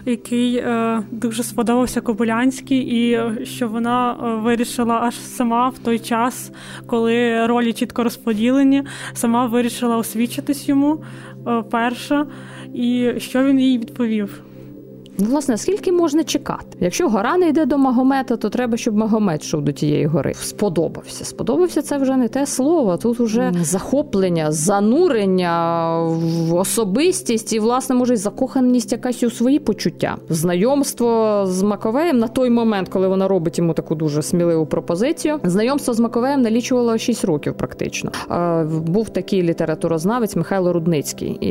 який 0.06 0.56
е, 0.56 1.02
дуже 1.10 1.42
сподобався 1.42 2.00
Кобилянській, 2.00 2.78
і 2.78 3.12
е, 3.12 3.38
що 3.44 3.68
вона 3.68 4.12
е, 4.12 4.34
вирішила 4.42 4.94
аж 4.94 5.14
сама 5.14 5.68
в 5.68 5.78
той 5.78 5.98
час, 5.98 6.52
коли 6.86 7.46
ролі 7.46 7.72
чітко 7.72 8.04
розподілені, 8.04 8.82
сама 9.12 9.46
вирішила 9.46 9.96
освічитись 9.96 10.68
йому 10.68 11.04
е, 11.46 11.62
перша, 11.70 12.26
і 12.74 13.12
що 13.18 13.44
він 13.44 13.60
їй 13.60 13.78
відповів. 13.78 14.42
Ну, 15.20 15.26
власне, 15.30 15.56
скільки 15.56 15.92
можна 15.92 16.24
чекати? 16.24 16.64
Якщо 16.80 17.08
гора 17.08 17.36
не 17.36 17.48
йде 17.48 17.66
до 17.66 17.78
Магомета, 17.78 18.36
то 18.36 18.48
треба, 18.48 18.76
щоб 18.76 18.96
Магомет 18.96 19.42
йшов 19.44 19.62
до 19.62 19.72
тієї 19.72 20.06
гори. 20.06 20.34
Сподобався. 20.34 21.24
Сподобався 21.24 21.82
це 21.82 21.98
вже 21.98 22.16
не 22.16 22.28
те 22.28 22.46
слово. 22.46 22.96
Тут 22.96 23.20
вже 23.20 23.52
захоплення, 23.62 24.52
занурення 24.52 25.96
в 26.48 26.54
особистість 26.54 27.52
і, 27.52 27.58
власне, 27.58 27.94
може, 27.94 28.14
й 28.14 28.16
закоханість 28.16 28.92
якась 28.92 29.22
у 29.22 29.30
свої 29.30 29.58
почуття. 29.58 30.16
Знайомство 30.28 31.42
з 31.46 31.62
Маковеєм 31.62 32.18
на 32.18 32.28
той 32.28 32.50
момент, 32.50 32.88
коли 32.88 33.08
вона 33.08 33.28
робить 33.28 33.58
йому 33.58 33.72
таку 33.72 33.94
дуже 33.94 34.22
сміливу 34.22 34.66
пропозицію. 34.66 35.38
Знайомство 35.44 35.94
з 35.94 36.00
Маковеєм 36.00 36.42
налічувало 36.42 36.98
6 36.98 37.24
років, 37.24 37.54
практично. 37.54 38.10
Був 38.86 39.08
такий 39.08 39.42
літературознавець 39.42 40.36
Михайло 40.36 40.72
Рудницький, 40.72 41.38
і 41.40 41.50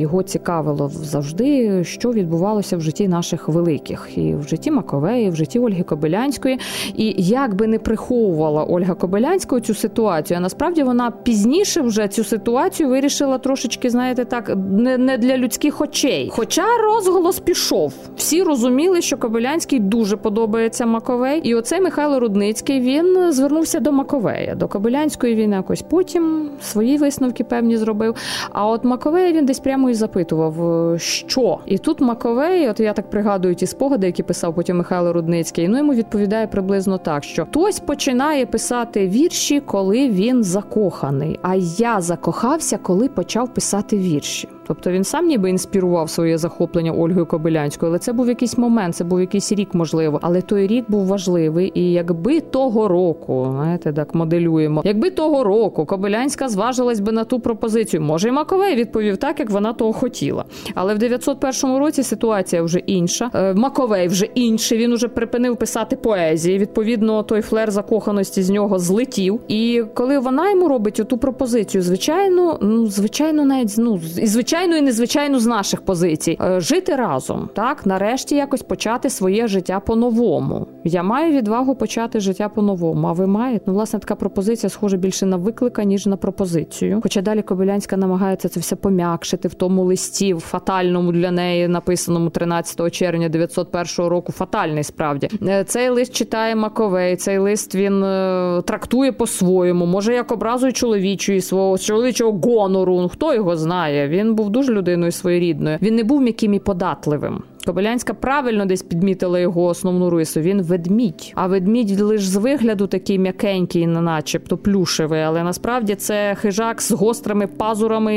його 0.00 0.22
цікавило 0.22 0.90
завжди, 0.94 1.84
що 1.84 2.12
відбувалося 2.12 2.76
в 2.76 2.80
житті 2.80 3.08
наших 3.10 3.48
великих, 3.48 4.08
і 4.16 4.34
в 4.34 4.48
житті 4.48 4.70
Маковеї, 4.70 5.26
і 5.26 5.30
в 5.30 5.36
житті 5.36 5.58
Ольги 5.58 5.82
Кобилянської. 5.82 6.58
І 6.94 7.14
як 7.18 7.54
би 7.54 7.66
не 7.66 7.78
приховувала 7.78 8.64
Ольга 8.64 8.94
Кобилянська 8.94 9.60
цю 9.60 9.74
ситуацію, 9.74 10.38
а 10.38 10.40
насправді 10.40 10.82
вона 10.82 11.10
пізніше 11.10 11.80
вже 11.80 12.08
цю 12.08 12.24
ситуацію 12.24 12.88
вирішила 12.88 13.38
трошечки, 13.38 13.90
знаєте, 13.90 14.24
так 14.24 14.52
не, 14.70 14.98
не 14.98 15.18
для 15.18 15.36
людських 15.36 15.80
очей. 15.80 16.30
Хоча 16.32 16.64
розголос 16.82 17.40
пішов, 17.40 17.94
всі 18.16 18.42
розуміли, 18.42 19.02
що 19.02 19.16
Кобилянський 19.16 19.78
дуже 19.80 20.16
подобається 20.16 20.86
Маковей, 20.86 21.40
і 21.40 21.54
оцей 21.54 21.80
Михайло 21.80 22.20
Рудницький 22.20 22.80
він 22.80 23.32
звернувся 23.32 23.80
до 23.80 23.92
Маковея. 23.92 24.54
До 24.54 24.68
Кобилянської 24.68 25.34
він 25.34 25.52
якось 25.52 25.82
потім 25.82 26.50
свої 26.60 26.96
висновки 26.96 27.44
певні 27.44 27.76
зробив. 27.76 28.14
А 28.52 28.66
от 28.66 28.84
Маковея 28.84 29.32
він 29.32 29.46
десь 29.46 29.58
прямо 29.58 29.90
і 29.90 29.94
запитував, 29.94 30.54
що 31.00 31.58
і 31.66 31.78
тут 31.78 32.00
Маковей, 32.00 32.68
от 32.68 32.80
я 32.80 32.92
так 32.92 32.99
пригадую 33.02 33.54
ті 33.54 33.66
спогади, 33.66 34.06
які 34.06 34.22
писав 34.22 34.54
потім 34.54 34.76
Михайло 34.76 35.12
Рудницький. 35.12 35.68
Ну 35.68 35.78
йому 35.78 35.94
відповідає 35.94 36.46
приблизно 36.46 36.98
так, 36.98 37.24
що 37.24 37.44
хтось 37.44 37.80
починає 37.80 38.46
писати 38.46 39.08
вірші, 39.08 39.60
коли 39.60 40.08
він 40.08 40.44
закоханий. 40.44 41.38
А 41.42 41.54
я 41.54 42.00
закохався, 42.00 42.78
коли 42.78 43.08
почав 43.08 43.54
писати 43.54 43.98
вірші. 43.98 44.48
Тобто 44.70 44.90
він 44.90 45.04
сам 45.04 45.26
ніби 45.26 45.50
інспірував 45.50 46.10
своє 46.10 46.38
захоплення 46.38 46.92
Ольгою 46.92 47.26
Кобилянською, 47.26 47.90
але 47.90 47.98
це 47.98 48.12
був 48.12 48.28
якийсь 48.28 48.58
момент, 48.58 48.96
це 48.96 49.04
був 49.04 49.20
якийсь 49.20 49.52
рік, 49.52 49.74
можливо. 49.74 50.18
Але 50.22 50.42
той 50.42 50.66
рік 50.66 50.84
був 50.88 51.06
важливий. 51.06 51.72
І 51.74 51.92
якби 51.92 52.40
того 52.40 52.88
року, 52.88 53.48
знаєте, 53.54 53.92
так 53.92 54.14
моделюємо, 54.14 54.82
якби 54.84 55.10
того 55.10 55.44
року 55.44 55.86
Кобилянська 55.86 56.48
зважилась 56.48 57.00
би 57.00 57.12
на 57.12 57.24
ту 57.24 57.40
пропозицію, 57.40 58.00
може, 58.00 58.28
і 58.28 58.32
Маковей 58.32 58.76
відповів 58.76 59.16
так, 59.16 59.40
як 59.40 59.50
вона 59.50 59.72
того 59.72 59.92
хотіла. 59.92 60.44
Але 60.74 60.94
в 60.94 60.98
901 60.98 61.76
році 61.78 62.02
ситуація 62.02 62.62
вже 62.62 62.78
інша. 62.78 63.30
Е, 63.34 63.54
Маковей 63.54 64.08
вже 64.08 64.24
інший. 64.24 64.78
Він 64.78 64.92
уже 64.92 65.08
припинив 65.08 65.56
писати 65.56 65.96
поезії. 65.96 66.58
Відповідно, 66.58 67.22
той 67.22 67.40
флер 67.40 67.70
закоханості 67.70 68.42
з 68.42 68.50
нього 68.50 68.78
злетів. 68.78 69.40
І 69.48 69.84
коли 69.94 70.18
вона 70.18 70.50
йому 70.50 70.68
робить 70.68 71.00
оту 71.00 71.18
пропозицію, 71.18 71.82
звичайно, 71.82 72.58
ну 72.62 72.86
звичайно, 72.86 73.44
навіть 73.44 73.74
ну 73.78 74.00
і 74.18 74.26
звичайно, 74.26 74.59
і 74.64 74.82
незвичайно 74.82 75.40
з 75.40 75.46
наших 75.46 75.80
позицій 75.80 76.38
е, 76.40 76.60
жити 76.60 76.96
разом, 76.96 77.48
так 77.54 77.86
нарешті 77.86 78.36
якось 78.36 78.62
почати 78.62 79.10
своє 79.10 79.46
життя 79.46 79.80
по-новому. 79.80 80.66
Я 80.84 81.02
маю 81.02 81.32
відвагу 81.32 81.74
почати 81.74 82.20
життя 82.20 82.48
по-новому. 82.48 83.06
А 83.06 83.12
ви 83.12 83.26
маєте? 83.26 83.64
Ну, 83.66 83.72
власне, 83.72 83.98
така 83.98 84.14
пропозиція 84.14 84.70
схожа 84.70 84.96
більше 84.96 85.26
на 85.26 85.36
виклика, 85.36 85.84
ніж 85.84 86.06
на 86.06 86.16
пропозицію. 86.16 87.00
Хоча 87.02 87.20
далі 87.20 87.42
Кобилянська 87.42 87.96
намагається 87.96 88.48
це 88.48 88.60
все 88.60 88.76
пом'якшити 88.76 89.48
в 89.48 89.54
тому 89.54 89.84
листі, 89.84 90.34
фатальному 90.34 91.12
для 91.12 91.30
неї, 91.30 91.68
написаному 91.68 92.30
13 92.30 92.92
червня 92.92 93.28
901 93.28 94.06
року. 94.10 94.32
Фатальний 94.32 94.84
справді 94.84 95.28
е, 95.42 95.64
цей 95.64 95.88
лист 95.88 96.14
читає 96.14 96.56
Маковей. 96.56 97.16
Цей 97.16 97.38
лист 97.38 97.74
він 97.74 98.04
е, 98.04 98.62
трактує 98.66 99.12
по-своєму, 99.12 99.86
може 99.86 100.14
як 100.14 100.32
образою 100.32 100.72
чоловічої 100.72 101.40
свого 101.40 101.78
чоловічого 101.78 102.40
гонору. 102.44 103.00
Ну, 103.00 103.08
хто 103.08 103.34
його 103.34 103.56
знає? 103.56 104.08
Він 104.08 104.34
був 104.40 104.50
дуже 104.50 104.72
людиною 104.72 105.12
своєрідною. 105.12 105.78
Він 105.82 105.94
не 105.94 106.04
був 106.04 106.20
м'яким 106.20 106.54
і 106.54 106.58
податливим. 106.58 107.42
Кобилянська 107.70 108.14
правильно 108.14 108.66
десь 108.66 108.82
підмітила 108.82 109.38
його 109.38 109.64
основну 109.64 110.10
рису. 110.10 110.40
Він 110.40 110.62
ведмідь. 110.62 111.32
А 111.34 111.46
ведмідь 111.46 112.00
лише 112.00 112.24
з 112.24 112.36
вигляду 112.36 112.86
такий 112.86 113.18
м'якенький, 113.18 113.86
начебто 113.86 114.56
плюшевий, 114.56 115.20
але 115.20 115.42
насправді 115.42 115.94
це 115.94 116.34
хижак 116.34 116.82
з 116.82 116.90
гострими 116.90 117.46
пазурами, 117.46 118.12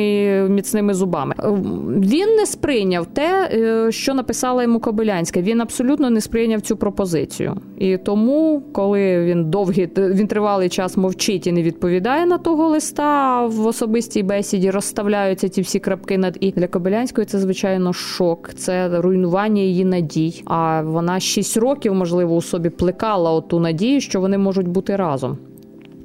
міцними 0.50 0.94
зубами. 0.94 1.36
Е, 1.40 1.52
він 2.00 2.36
не 2.36 2.46
сприйняв 2.46 3.06
те, 3.06 3.50
е, 3.54 3.92
що 3.92 4.14
написала 4.14 4.64
йому 4.64 4.80
Кобилянська. 4.80 5.42
Він 5.42 5.62
абсолютно 5.62 6.10
не 6.10 6.22
сприйняв 6.22 6.62
цю 6.62 6.78
пропозицію. 6.78 7.56
І 7.78 7.98
тому, 7.98 8.64
коли 8.72 9.26
він 9.26 9.50
довгий 9.50 9.90
він 9.98 10.28
тривалий 10.28 10.70
час 10.70 10.98
мовчить 10.98 11.48
і 11.48 11.52
не 11.52 11.64
відповідає 11.64 12.26
на 12.26 12.38
того 12.38 12.70
листа, 12.70 13.46
в 13.46 13.68
особистій 13.68 14.24
бесіді 14.24 14.72
розставляються 14.72 15.48
ті 15.48 15.62
всі 15.62 15.80
крапки 15.80 16.18
над 16.18 16.38
і 16.40 16.52
для 16.52 16.68
Кобилянської 16.68 17.26
це 17.26 17.40
звичайно 17.40 17.94
шок. 17.94 18.50
Це 18.54 19.02
руйнування 19.02 19.43
руйнування 19.44 19.62
її 19.62 19.86
надій. 19.86 20.44
А 20.46 20.82
вона 20.82 21.20
6 21.20 21.58
років, 21.58 21.94
можливо, 21.94 22.36
у 22.36 22.42
собі 22.42 22.70
плекала 22.70 23.32
оту 23.32 23.60
надію, 23.60 24.02
що 24.02 24.22
вони 24.22 24.38
можуть 24.38 24.68
бути 24.68 24.96
разом. 24.96 25.38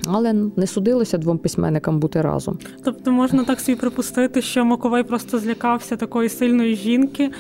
Але 0.07 0.33
не 0.57 0.67
судилося 0.67 1.19
двом 1.19 1.39
письменникам 1.39 1.99
бути 1.99 2.23
разом. 2.23 2.59
Тобто 2.85 3.13
можна 3.13 3.45
так 3.45 3.61
собі 3.61 3.79
припустити, 3.79 4.43
що 4.43 4.65
Маковей 4.65 5.03
просто 5.03 5.39
злякався 5.39 5.97
такої 5.97 6.29
сильної 6.29 6.77
жінки, 6.77 7.31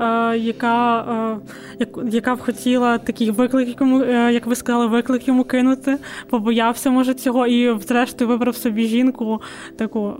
е, 0.00 0.36
яка 0.38 1.40
е, 1.80 1.86
яка 2.10 2.34
б 2.34 2.40
хотіла 2.40 2.98
такий 2.98 3.30
виклик, 3.30 3.80
йому, 3.80 4.02
е, 4.02 4.32
як 4.32 4.46
ви 4.46 4.54
сказали, 4.54 4.86
виклик 4.86 5.28
йому 5.28 5.44
кинути, 5.44 5.98
побоявся, 6.30 6.90
може, 6.90 7.14
цього, 7.14 7.46
і 7.46 7.78
зрештою 7.80 8.28
вибрав 8.28 8.56
собі 8.56 8.86
жінку, 8.86 9.40
таку, 9.76 10.12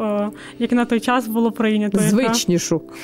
як 0.59 0.73
на 0.73 0.85
той 0.85 1.01
час 1.01 1.29
було 1.29 1.53
прийнято. 1.53 1.99
Звичнішу. 1.99 2.75
Яка... 2.75 2.95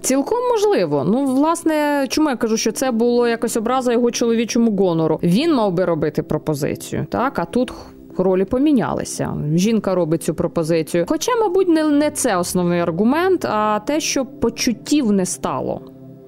Цілком 0.00 0.38
можливо. 0.52 1.04
Ну, 1.04 1.24
власне, 1.24 2.06
чому 2.08 2.30
я 2.30 2.36
кажу, 2.36 2.56
що 2.56 2.72
це 2.72 2.90
було 2.90 3.28
якось 3.28 3.56
образа 3.56 3.92
його 3.92 4.10
чоловічому 4.10 4.76
гонору. 4.76 5.20
Він 5.22 5.54
мав 5.54 5.72
би 5.72 5.84
робити 5.84 6.22
пропозицію, 6.22 7.06
так 7.10 7.38
а 7.38 7.44
тут. 7.44 7.72
Ролі 8.18 8.44
помінялися. 8.44 9.34
Жінка 9.54 9.94
робить 9.94 10.22
цю 10.22 10.34
пропозицію. 10.34 11.04
Хоча, 11.08 11.32
мабуть, 11.40 11.68
не 11.68 11.84
не 11.84 12.10
це 12.10 12.36
основний 12.36 12.80
аргумент, 12.80 13.44
а 13.44 13.80
те, 13.86 14.00
що 14.00 14.24
почуттів 14.24 15.12
не 15.12 15.26
стало. 15.26 15.80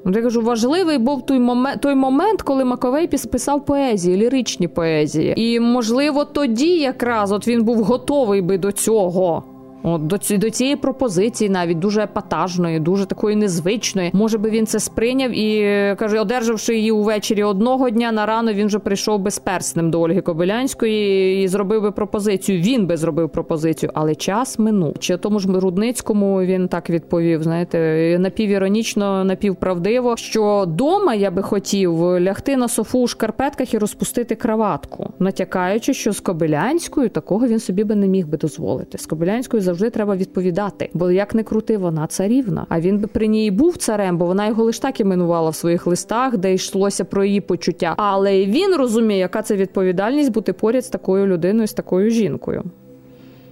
Я 0.07 0.23
кажу, 0.23 0.43
важливий 0.43 0.99
був 0.99 1.27
той 1.27 1.39
момент, 1.39 1.81
той 1.81 1.95
момент, 1.95 2.43
коли 2.43 2.65
Маковей 2.65 3.07
писав 3.07 3.65
поезії, 3.65 4.17
ліричні 4.17 4.69
поезії. 4.69 5.35
І, 5.37 5.61
можливо, 5.61 6.25
тоді 6.25 6.79
якраз 6.79 7.33
от 7.33 7.49
він 7.49 7.65
був 7.65 7.83
готовий 7.83 8.43
би 8.43 8.59
до 8.59 8.73
цього. 8.73 9.45
От 9.83 10.07
до 10.07 10.19
до 10.31 10.51
цієї 10.51 10.77
пропозиції, 10.77 11.51
навіть 11.51 11.79
дуже 11.79 12.03
епатажної, 12.03 12.81
дуже 12.81 13.07
такої 13.07 13.37
незвичної. 13.37 14.11
Може 14.13 14.39
би 14.39 14.51
він 14.51 14.67
це 14.67 14.81
сприйняв 14.81 15.31
і 15.31 15.63
каже, 15.99 16.21
одержавши 16.21 16.77
її 16.77 16.93
увечері 16.93 17.43
одного 17.43 17.91
дня 17.91 18.13
на 18.13 18.27
рано, 18.27 18.53
він 18.53 18.67
вже 18.67 18.79
прийшов 18.79 19.21
безперсним 19.21 19.91
до 19.91 20.01
Ольги 20.01 20.21
Кобилянської 20.21 21.45
і 21.45 21.49
зробив 21.49 21.83
би 21.83 21.93
пропозицію. 21.93 22.61
Він 22.61 22.87
би 22.87 22.97
зробив 22.97 23.31
пропозицію, 23.31 23.93
але 23.95 24.15
час 24.15 24.59
минув. 24.59 24.95
Чи 24.99 25.17
тому 25.17 25.39
ж 25.39 25.49
Рудницькому 25.49 26.43
він 26.43 26.69
так 26.69 26.91
відповів? 26.91 27.43
Знаєте, 27.43 28.17
напівіронічно, 28.19 29.25
напівправдиво, 29.25 30.17
що 30.17 30.65
дома 30.69 31.15
я 31.15 31.31
би 31.31 31.43
хотів 31.43 32.21
лягти 32.21 32.57
на 32.57 32.69
софу 32.69 32.99
у 32.99 33.07
шкарпетках 33.07 33.75
і 33.75 33.79
розпустити 33.79 34.35
краватку, 34.35 35.11
натякаючи, 35.19 35.95
що 35.95 36.13
з 36.13 36.21
Кобилянською 36.21 37.09
такого 37.09 37.47
він 37.47 37.59
собі 37.59 37.85
би 37.85 37.95
не 37.95 38.09
міг 38.09 38.27
би 38.27 38.39
дозволити. 38.39 38.99
З 38.99 39.07
Кобилянською 39.07 39.63
завжди 39.69 39.91
треба 39.91 40.17
відповідати. 40.17 40.91
Бо 40.95 41.11
як 41.11 41.35
не 41.35 41.43
крути, 41.43 41.77
вона 41.77 42.07
царівна. 42.07 42.67
А 42.69 42.81
він 42.81 42.99
би 42.99 43.07
при 43.07 43.27
ній 43.27 43.51
був 43.51 43.77
царем, 43.77 44.19
бо 44.19 44.27
вона 44.27 44.47
його 44.47 44.65
лише 44.65 44.81
так 44.81 45.01
іменувала 45.01 45.51
в 45.51 45.55
своїх 45.55 45.87
листах, 45.87 46.37
де 46.37 46.55
йшлося 46.55 47.05
про 47.05 47.25
її 47.25 47.41
почуття. 47.41 47.95
Але 47.97 48.47
він 48.47 48.75
розуміє, 48.75 49.21
яка 49.21 49.43
це 49.43 49.57
відповідальність 49.57 50.33
бути 50.33 50.53
поряд 50.53 50.85
з 50.85 50.89
такою 50.89 51.27
людиною, 51.27 51.67
з 51.67 51.73
такою 51.73 52.11
жінкою 52.11 52.65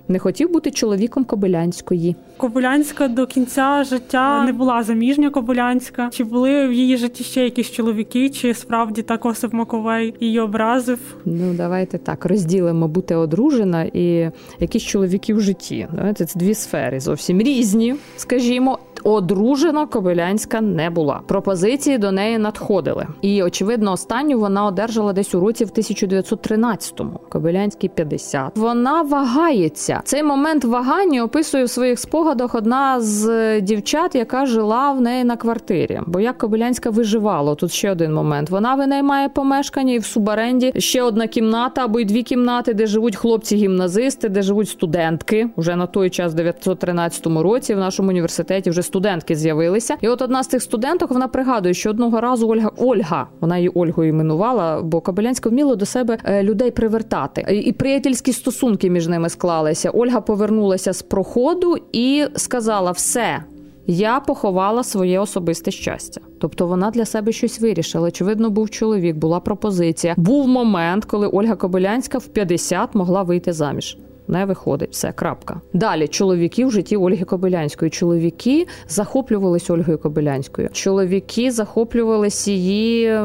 не 0.08 0.18
хотів 0.18 0.52
бути 0.52 0.70
чоловіком 0.70 1.24
Кобилянської. 1.24 2.16
Кобилянська 2.36 3.08
до 3.08 3.26
кінця 3.26 3.84
життя 3.84 4.44
не 4.44 4.52
була 4.52 4.82
заміжня 4.82 5.30
Кобилянська. 5.30 6.10
Чи 6.12 6.24
були 6.24 6.68
в 6.68 6.72
її 6.72 6.96
житті 6.96 7.24
ще 7.24 7.44
якісь 7.44 7.70
чоловіки, 7.70 8.30
чи 8.30 8.54
справді 8.54 9.02
так 9.02 9.26
Осип 9.26 9.52
Маковей 9.52 10.14
її 10.20 10.40
образив? 10.40 10.98
Ну 11.24 11.54
давайте 11.54 11.98
так 11.98 12.24
розділимо 12.24 12.88
бути 12.88 13.14
одружена 13.14 13.82
і 13.82 14.30
якісь 14.60 14.82
чоловіки 14.82 15.34
в 15.34 15.40
житті. 15.40 15.88
Давайте 15.92 16.24
це 16.24 16.38
дві 16.38 16.54
сфери 16.54 17.00
зовсім 17.00 17.40
різні, 17.40 17.94
скажімо. 18.16 18.78
Одружена 19.06 19.86
Кобилянська 19.86 20.60
не 20.60 20.90
була. 20.90 21.20
Пропозиції 21.26 21.98
до 21.98 22.12
неї 22.12 22.38
надходили. 22.38 23.06
І, 23.22 23.42
очевидно, 23.42 23.92
останню 23.92 24.38
вона 24.38 24.66
одержала 24.66 25.12
десь 25.12 25.34
у 25.34 25.40
році 25.40 25.64
в 25.64 25.68
1913-му. 25.68 27.20
Кобилянський 27.28 27.88
50. 27.88 28.58
Вона 28.58 29.02
вагається. 29.02 30.00
Цей 30.04 30.22
момент 30.22 30.64
вагання 30.64 31.24
описує 31.24 31.64
в 31.64 31.70
своїх 31.70 31.98
спогадах 31.98 32.54
одна 32.54 33.00
з 33.00 33.60
дівчат, 33.60 34.14
яка 34.14 34.46
жила 34.46 34.92
в 34.92 35.00
неї 35.00 35.24
на 35.24 35.36
квартирі. 35.36 36.00
Бо 36.06 36.20
як 36.20 36.38
Кобилянська 36.38 36.90
виживала, 36.90 37.54
тут 37.54 37.72
ще 37.72 37.90
один 37.90 38.14
момент. 38.14 38.50
Вона 38.50 38.74
винаймає 38.74 39.28
помешкання 39.28 39.92
і 39.92 39.98
в 39.98 40.04
субаренді 40.04 40.72
ще 40.76 41.02
одна 41.02 41.26
кімната 41.26 41.84
або 41.84 42.00
й 42.00 42.04
дві 42.04 42.22
кімнати, 42.22 42.74
де 42.74 42.86
живуть 42.86 43.16
хлопці-гімназисти, 43.16 44.28
де 44.28 44.42
живуть 44.42 44.68
студентки. 44.68 45.48
Уже 45.56 45.76
на 45.76 45.86
той 45.86 46.10
час, 46.10 46.32
в 46.32 46.34
1913 46.34 47.26
році, 47.26 47.74
в 47.74 47.78
нашому 47.78 48.08
університеті 48.08 48.70
вже 48.70 48.82
студентки 48.82 48.95
з'явилися. 49.34 49.96
І 50.00 50.08
от 50.08 50.22
одна 50.22 50.42
з 50.42 50.46
цих 50.46 50.62
студенток 50.62 51.10
вона 51.10 51.28
пригадує, 51.28 51.74
що 51.74 51.90
одного 51.90 52.20
разу 52.20 52.48
Ольга 52.48 52.70
Ольга, 52.76 53.26
вона 53.40 53.56
її 53.56 53.68
Ольгою 53.68 54.08
іменувала, 54.08 54.82
бо 54.82 55.00
Кобилянська 55.00 55.48
вміла 55.48 55.76
до 55.76 55.86
себе 55.86 56.18
е, 56.24 56.42
людей 56.42 56.70
привертати. 56.70 57.62
І 57.64 57.72
приятельські 57.72 58.32
стосунки 58.32 58.90
між 58.90 59.08
ними 59.08 59.28
склалися. 59.28 59.90
Ольга 59.90 60.20
повернулася 60.20 60.92
з 60.92 61.02
проходу 61.02 61.76
і 61.92 62.24
сказала: 62.36 62.90
все. 62.90 63.42
Я 63.88 64.20
поховала 64.20 64.84
своє 64.84 65.20
особисте 65.20 65.70
щастя, 65.70 66.20
тобто 66.40 66.66
вона 66.66 66.90
для 66.90 67.04
себе 67.04 67.32
щось 67.32 67.60
вирішила. 67.60 68.08
Очевидно, 68.08 68.50
був 68.50 68.70
чоловік, 68.70 69.16
була 69.16 69.40
пропозиція. 69.40 70.14
Був 70.16 70.48
момент, 70.48 71.04
коли 71.04 71.26
Ольга 71.26 71.56
Кобилянська 71.56 72.18
в 72.18 72.26
50 72.26 72.94
могла 72.94 73.22
вийти 73.22 73.52
заміж 73.52 73.98
не 74.28 74.44
виходить. 74.44 74.88
Все, 74.92 75.12
крапка. 75.12 75.60
Далі 75.72 76.08
чоловіки 76.08 76.66
в 76.66 76.70
житті 76.70 76.96
Ольги 76.96 77.24
Кобилянської. 77.24 77.90
Чоловіки 77.90 78.66
захоплювалися 78.88 79.72
Ольгою 79.72 79.98
Кобилянською. 79.98 80.68
Чоловіки 80.72 81.50
захоплювалися 81.50 82.50
її 82.50 83.20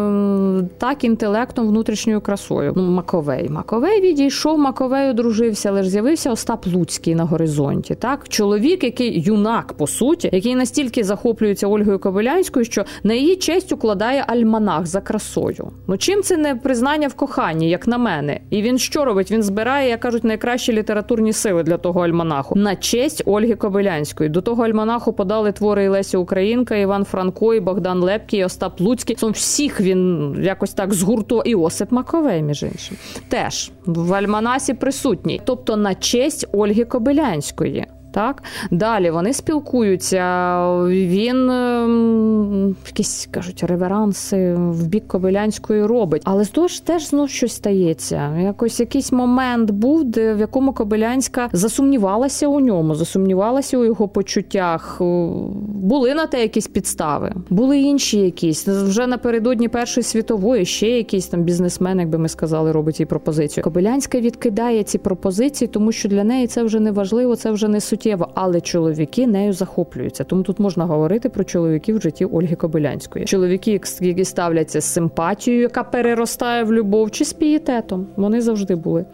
так 0.78 1.04
інтелектом, 1.04 1.68
внутрішньою 1.68 2.22
красою. 2.22 2.74
Ну, 2.76 2.92
Маковей. 2.92 3.50
Маковей 3.50 4.02
відійшов, 4.02 4.60
Маковей 4.60 5.10
одружився, 5.10 5.70
але 5.70 5.84
ж 5.84 5.90
з'явився 5.90 6.32
Остап 6.32 6.68
Луцький 6.68 7.16
на 7.16 7.24
горизонті. 7.24 7.96
Так, 7.96 8.30
чоловік, 8.30 8.84
який 8.84 9.22
юнак 9.22 9.74
по 9.74 9.88
суті, 9.88 10.30
який 10.34 10.56
настільки 10.56 11.04
захоплюється 11.04 11.68
Ольгою 11.68 12.00
Кобилянською, 12.00 12.66
що 12.66 12.86
на 13.04 13.14
її 13.14 13.36
честь 13.36 13.72
укладає 13.72 14.26
альманах 14.28 14.86
за 14.86 15.02
красою. 15.02 15.72
Ну 15.88 15.98
чим 15.98 16.24
це 16.24 16.38
не 16.38 16.56
признання 16.56 17.08
в 17.08 17.14
коханні, 17.14 17.70
як 17.70 17.88
на 17.88 17.98
мене? 17.98 18.40
І 18.50 18.62
він 18.62 18.78
що 18.78 19.06
робить? 19.06 19.32
Він 19.32 19.44
збирає, 19.44 19.90
як 19.90 20.00
кажуть, 20.00 20.24
найкращі 20.24 20.74
літератури 20.74 20.90
літературні 20.91 21.34
сили 21.34 21.63
для 21.63 21.77
того 21.77 22.01
альманаху 22.01 22.56
на 22.56 22.75
честь 22.75 23.23
Ольги 23.25 23.56
Кобилянської. 23.56 24.30
До 24.30 24.41
того 24.41 24.63
альманаху 24.63 25.13
подали 25.13 25.51
твори 25.51 25.84
і 25.84 25.88
Лесі 25.88 26.17
Українка, 26.17 26.75
Іван 26.75 27.06
Франко, 27.06 27.54
і 27.54 27.60
Богдан 27.60 27.99
Лепкий, 27.99 28.39
і 28.39 28.43
Остап 28.43 28.82
Луцький. 28.82 29.15
Сом 29.19 29.32
Всіх 29.32 29.82
він 29.82 30.36
якось 30.43 30.73
так 30.73 30.93
згуртував. 30.93 31.47
І 31.47 31.56
Осип 31.56 31.91
Маковей, 31.91 32.41
між 32.41 32.63
іншим, 32.63 32.97
теж 33.30 33.71
в 33.86 34.13
альманасі 34.13 34.73
присутній, 34.73 35.41
тобто 35.45 35.77
на 35.77 35.95
честь 35.95 36.47
Ольги 36.51 36.84
Кобилянської. 36.84 37.88
Так 38.12 38.43
далі 38.71 39.12
вони 39.12 39.34
спілкуються. 39.34 40.21
Він 40.88 41.50
ем, 41.50 42.76
якісь 42.88 43.30
кажуть 43.32 43.63
реверанси 43.63 44.54
в 44.54 44.88
бік 44.88 45.08
Кобилянської 45.08 45.86
робить, 45.86 46.21
але 46.26 46.45
з 46.45 46.67
ж 46.67 46.86
теж 46.86 47.08
знов 47.08 47.30
щось 47.30 47.54
стається. 47.54 48.38
Якось 48.38 48.80
якийсь 48.80 49.12
момент 49.12 49.71
був, 49.71 50.04
де 50.04 50.34
в 50.34 50.39
якому 50.39 50.74
Кобилянська 50.74 51.50
засумнівалася 51.54 52.47
у 52.47 52.60
ньому, 52.60 52.95
засумнівалася 52.95 53.78
у 53.78 53.86
його 53.86 54.08
почуттях. 54.08 54.97
Були 55.67 56.13
на 56.13 56.26
те 56.26 56.41
якісь 56.41 56.67
підстави, 56.67 57.34
були 57.50 57.80
інші 57.80 58.17
якісь 58.17 58.67
вже 58.67 59.08
напередодні 59.08 59.67
Першої 59.67 60.04
світової 60.04 60.65
ще 60.65 60.89
якийсь 60.89 61.28
там 61.28 61.43
бізнесмен, 61.43 62.00
якби 62.00 62.17
ми 62.17 62.30
сказали, 62.30 62.71
робить 62.71 63.00
їй 63.00 63.06
пропозицію. 63.06 63.63
Кобилянська 63.63 64.19
відкидає 64.19 64.84
ці 64.84 64.97
пропозиції, 64.97 65.67
тому 65.67 65.91
що 65.91 66.10
для 66.10 66.24
неї 66.24 66.47
це 66.47 66.63
вже 66.63 66.80
не 66.80 66.91
важливо, 66.91 67.36
це 67.36 67.52
вже 67.52 67.67
не 67.67 67.82
суть 67.82 68.01
суттєво, 68.02 68.30
але 68.34 68.62
чоловіки 68.62 69.28
нею 69.28 69.54
захоплюються. 69.54 70.24
Тому 70.24 70.44
тут 70.44 70.60
можна 70.60 70.86
говорити 70.86 71.30
про 71.30 71.44
чоловіків 71.44 71.98
в 71.98 72.02
житті 72.02 72.26
Ольги 72.26 72.56
Кобилянської. 72.56 73.26
Чоловіки, 73.26 73.80
які 74.02 74.26
ставляться 74.26 74.82
з 74.82 74.86
симпатією, 74.86 75.62
яка 75.62 75.84
переростає 75.84 76.64
в 76.64 76.74
любов, 76.74 77.12
чи 77.12 77.26
з 77.26 77.34
пієтетом. 77.34 78.08
Вони 78.16 78.42
завжди 78.42 78.76
були. 78.76 79.06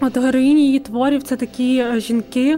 От 0.00 0.16
героїні 0.16 0.66
її 0.66 0.78
творів 0.78 1.22
це 1.22 1.36
такі 1.36 1.78
е, 1.78 2.00
жінки, 2.00 2.56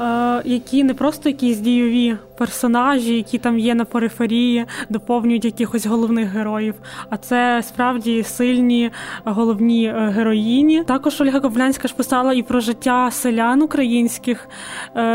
е, 0.00 0.42
які 0.44 0.84
не 0.84 0.94
просто 0.94 1.28
якісь 1.28 1.58
дійові 1.58 2.16
персонажі, 2.36 3.16
які 3.16 3.38
там 3.38 3.58
є 3.58 3.74
на 3.74 3.84
периферії, 3.84 4.66
доповнюють 4.88 5.44
якихось 5.44 5.86
головних 5.86 6.28
героїв. 6.28 6.74
А 7.10 7.16
це 7.16 7.62
справді 7.62 8.22
сильні 8.22 8.90
головні 9.24 9.86
е, 9.86 10.12
героїні. 10.14 10.84
Також 10.84 11.20
Ольга 11.20 11.40
Коблянська 11.40 11.88
ж 11.88 11.94
писала 11.94 12.32
і 12.32 12.42
про 12.42 12.60
життя 12.60 13.10
селян 13.10 13.62
українських, 13.62 14.48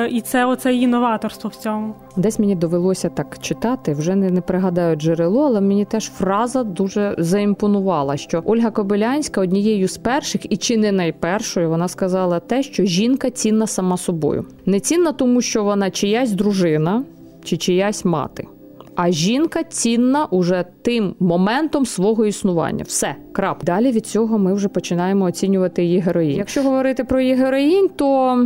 і 0.10 0.22
це 0.22 0.46
оце 0.46 0.74
її 0.74 0.88
новаторство 0.88 1.50
в 1.50 1.56
цьому. 1.56 1.96
Десь 2.16 2.40
мені 2.40 2.56
довелося 2.56 3.10
так 3.10 3.38
читати, 3.42 3.94
вже 3.94 4.16
не, 4.16 4.32
не 4.32 4.42
пригадаю 4.42 4.96
джерело, 4.96 5.46
але 5.46 5.62
мені 5.62 5.86
теж 5.86 6.10
фраза 6.10 6.64
дуже 6.64 7.16
заімпонувала, 7.18 8.18
що 8.18 8.42
Ольга 8.46 8.72
Кобилянська 8.72 9.42
однією 9.42 9.88
з 9.88 9.98
перших 9.98 10.52
і 10.52 10.58
чи 10.58 10.78
не 10.78 10.92
найпершою 10.92 11.70
вона 11.70 11.88
сказала 11.88 12.40
те, 12.40 12.64
що 12.64 12.86
жінка 12.86 13.30
цінна 13.30 13.68
сама 13.68 13.98
собою. 13.98 14.46
Не 14.66 14.80
цінна, 14.80 15.12
тому 15.12 15.42
що 15.42 15.64
вона 15.64 15.92
чиясь 15.92 16.32
дружина 16.32 17.04
чи 17.44 17.58
чиясь 17.58 18.06
мати. 18.06 18.48
А 18.96 19.12
жінка 19.12 19.64
цінна 19.64 20.26
уже 20.26 20.66
тим 20.82 21.16
моментом 21.20 21.86
свого 21.86 22.26
існування. 22.26 22.84
Все, 22.88 23.16
крап. 23.32 23.64
Далі 23.64 23.92
від 23.92 24.06
цього 24.08 24.38
ми 24.38 24.54
вже 24.54 24.68
починаємо 24.68 25.26
оцінювати 25.26 25.84
її 25.84 26.00
героїнь. 26.00 26.38
Якщо 26.38 26.64
говорити 26.64 27.04
про 27.04 27.20
її 27.20 27.34
героїнь, 27.34 27.90
то 27.96 28.38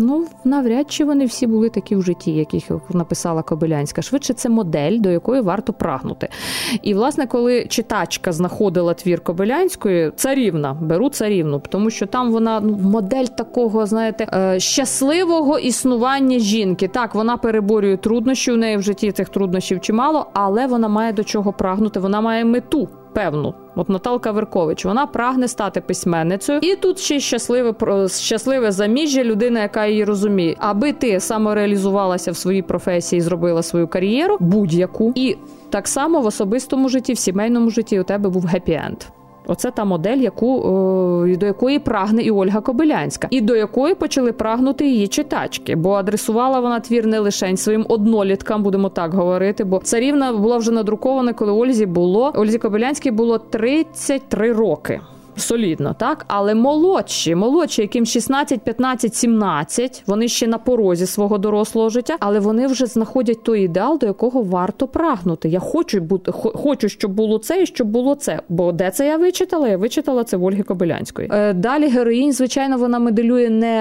Ну, 0.00 0.26
навряд 0.44 0.90
чи 0.90 1.04
вони 1.04 1.24
всі 1.24 1.46
були 1.46 1.68
такі 1.70 1.96
в 1.96 2.02
житті, 2.02 2.32
яких 2.32 2.70
написала 2.90 3.42
Кобилянська. 3.42 4.02
Швидше 4.02 4.34
це 4.34 4.48
модель, 4.48 4.98
до 5.00 5.10
якої 5.10 5.40
варто 5.40 5.72
прагнути. 5.72 6.28
І, 6.82 6.94
власне, 6.94 7.26
коли 7.26 7.66
читачка 7.66 8.32
знаходила 8.32 8.94
твір 8.94 9.20
Кобилянської, 9.20 10.12
царівна, 10.16 10.74
беру 10.74 11.08
царівну, 11.08 11.62
тому 11.68 11.90
що 11.90 12.06
там 12.06 12.32
вона 12.32 12.60
ну, 12.60 12.78
модель 12.82 13.24
такого, 13.24 13.86
знаєте, 13.86 14.26
е, 14.34 14.60
щасливого 14.60 15.58
існування 15.58 16.38
жінки. 16.38 16.88
Так, 16.88 17.14
вона 17.14 17.36
переборює 17.36 17.96
труднощі 17.96 18.52
у 18.52 18.56
неї 18.56 18.76
в 18.76 18.82
житті 18.82 19.12
цих 19.12 19.28
труднощів 19.28 19.80
чимало, 19.80 20.26
але 20.34 20.66
вона 20.66 20.88
має 20.88 21.12
до 21.12 21.24
чого 21.24 21.52
прагнути, 21.52 22.00
вона 22.00 22.20
має 22.20 22.44
мету 22.44 22.88
певну. 23.18 23.54
От 23.76 23.88
Наталка 23.88 24.32
Веркович, 24.32 24.84
вона 24.84 25.06
прагне 25.06 25.48
стати 25.48 25.80
письменницею, 25.80 26.58
і 26.62 26.76
тут 26.76 26.98
ще 26.98 27.20
щасливе 27.20 27.74
щасливе 28.08 28.72
заміжжя, 28.72 29.24
людина, 29.24 29.60
яка 29.60 29.86
її 29.86 30.04
розуміє, 30.04 30.56
аби 30.58 30.92
ти 30.92 31.20
самореалізувалася 31.20 32.32
в 32.32 32.36
своїй 32.36 32.62
професії, 32.62 33.20
зробила 33.20 33.62
свою 33.62 33.88
кар'єру, 33.88 34.36
будь-яку, 34.40 35.12
і 35.14 35.36
так 35.70 35.88
само 35.88 36.20
в 36.20 36.26
особистому 36.26 36.88
житті, 36.88 37.12
в 37.12 37.18
сімейному 37.18 37.70
житті 37.70 38.00
у 38.00 38.04
тебе 38.04 38.28
був 38.28 38.44
гепі-енд. 38.46 39.17
Оце 39.50 39.70
та 39.70 39.84
модель, 39.84 40.18
яку 40.18 40.60
до 41.38 41.46
якої 41.46 41.78
прагне 41.78 42.22
і 42.22 42.30
Ольга 42.30 42.60
Кобилянська, 42.60 43.28
і 43.30 43.40
до 43.40 43.56
якої 43.56 43.94
почали 43.94 44.32
прагнути 44.32 44.86
її 44.86 45.08
читачки, 45.08 45.76
бо 45.76 45.92
адресувала 45.92 46.60
вона 46.60 46.80
твір 46.80 47.06
не 47.06 47.18
лише 47.18 47.56
своїм 47.56 47.86
одноліткам, 47.88 48.62
будемо 48.62 48.88
так 48.88 49.14
говорити. 49.14 49.64
Бо 49.64 49.78
царівна 49.78 50.32
була 50.32 50.56
вже 50.56 50.72
надрукована, 50.72 51.32
коли 51.32 51.52
Ользі 51.52 51.86
було 51.86 52.32
Ользі 52.34 52.58
Кобилянській 52.58 53.10
було 53.10 53.38
33 53.38 54.52
роки 54.52 55.00
солідно, 55.38 55.94
так? 55.98 56.24
Але 56.28 56.54
молодші, 56.54 57.34
молодші, 57.34 57.82
яким 57.82 58.06
16, 58.06 58.60
15, 58.60 59.14
17, 59.14 60.02
вони 60.06 60.28
ще 60.28 60.46
на 60.46 60.58
порозі 60.58 61.06
свого 61.06 61.38
дорослого 61.38 61.88
життя, 61.88 62.16
але 62.20 62.40
вони 62.40 62.66
вже 62.66 62.86
знаходять 62.86 63.42
той 63.42 63.62
ідеал, 63.62 63.98
до 63.98 64.06
якого 64.06 64.42
варто 64.42 64.88
прагнути. 64.88 65.48
Я 65.48 65.58
хочу 65.58 66.00
бути, 66.00 66.32
хочу, 66.32 66.88
щоб 66.88 67.10
було 67.12 67.38
це 67.38 67.62
і 67.62 67.66
щоб 67.66 67.88
було 67.88 68.14
це. 68.14 68.40
Бо 68.48 68.72
де 68.72 68.90
це 68.90 69.06
я 69.06 69.16
вичитала? 69.16 69.68
Я 69.68 69.76
вичитала 69.76 70.24
це 70.24 70.36
в 70.36 70.44
Ольги 70.44 70.62
Кобилянської. 70.62 71.28
Е, 71.32 71.52
далі 71.52 71.88
героїнь, 71.88 72.32
звичайно, 72.32 72.78
вона 72.78 72.98
моделює 72.98 73.50
не 73.50 73.76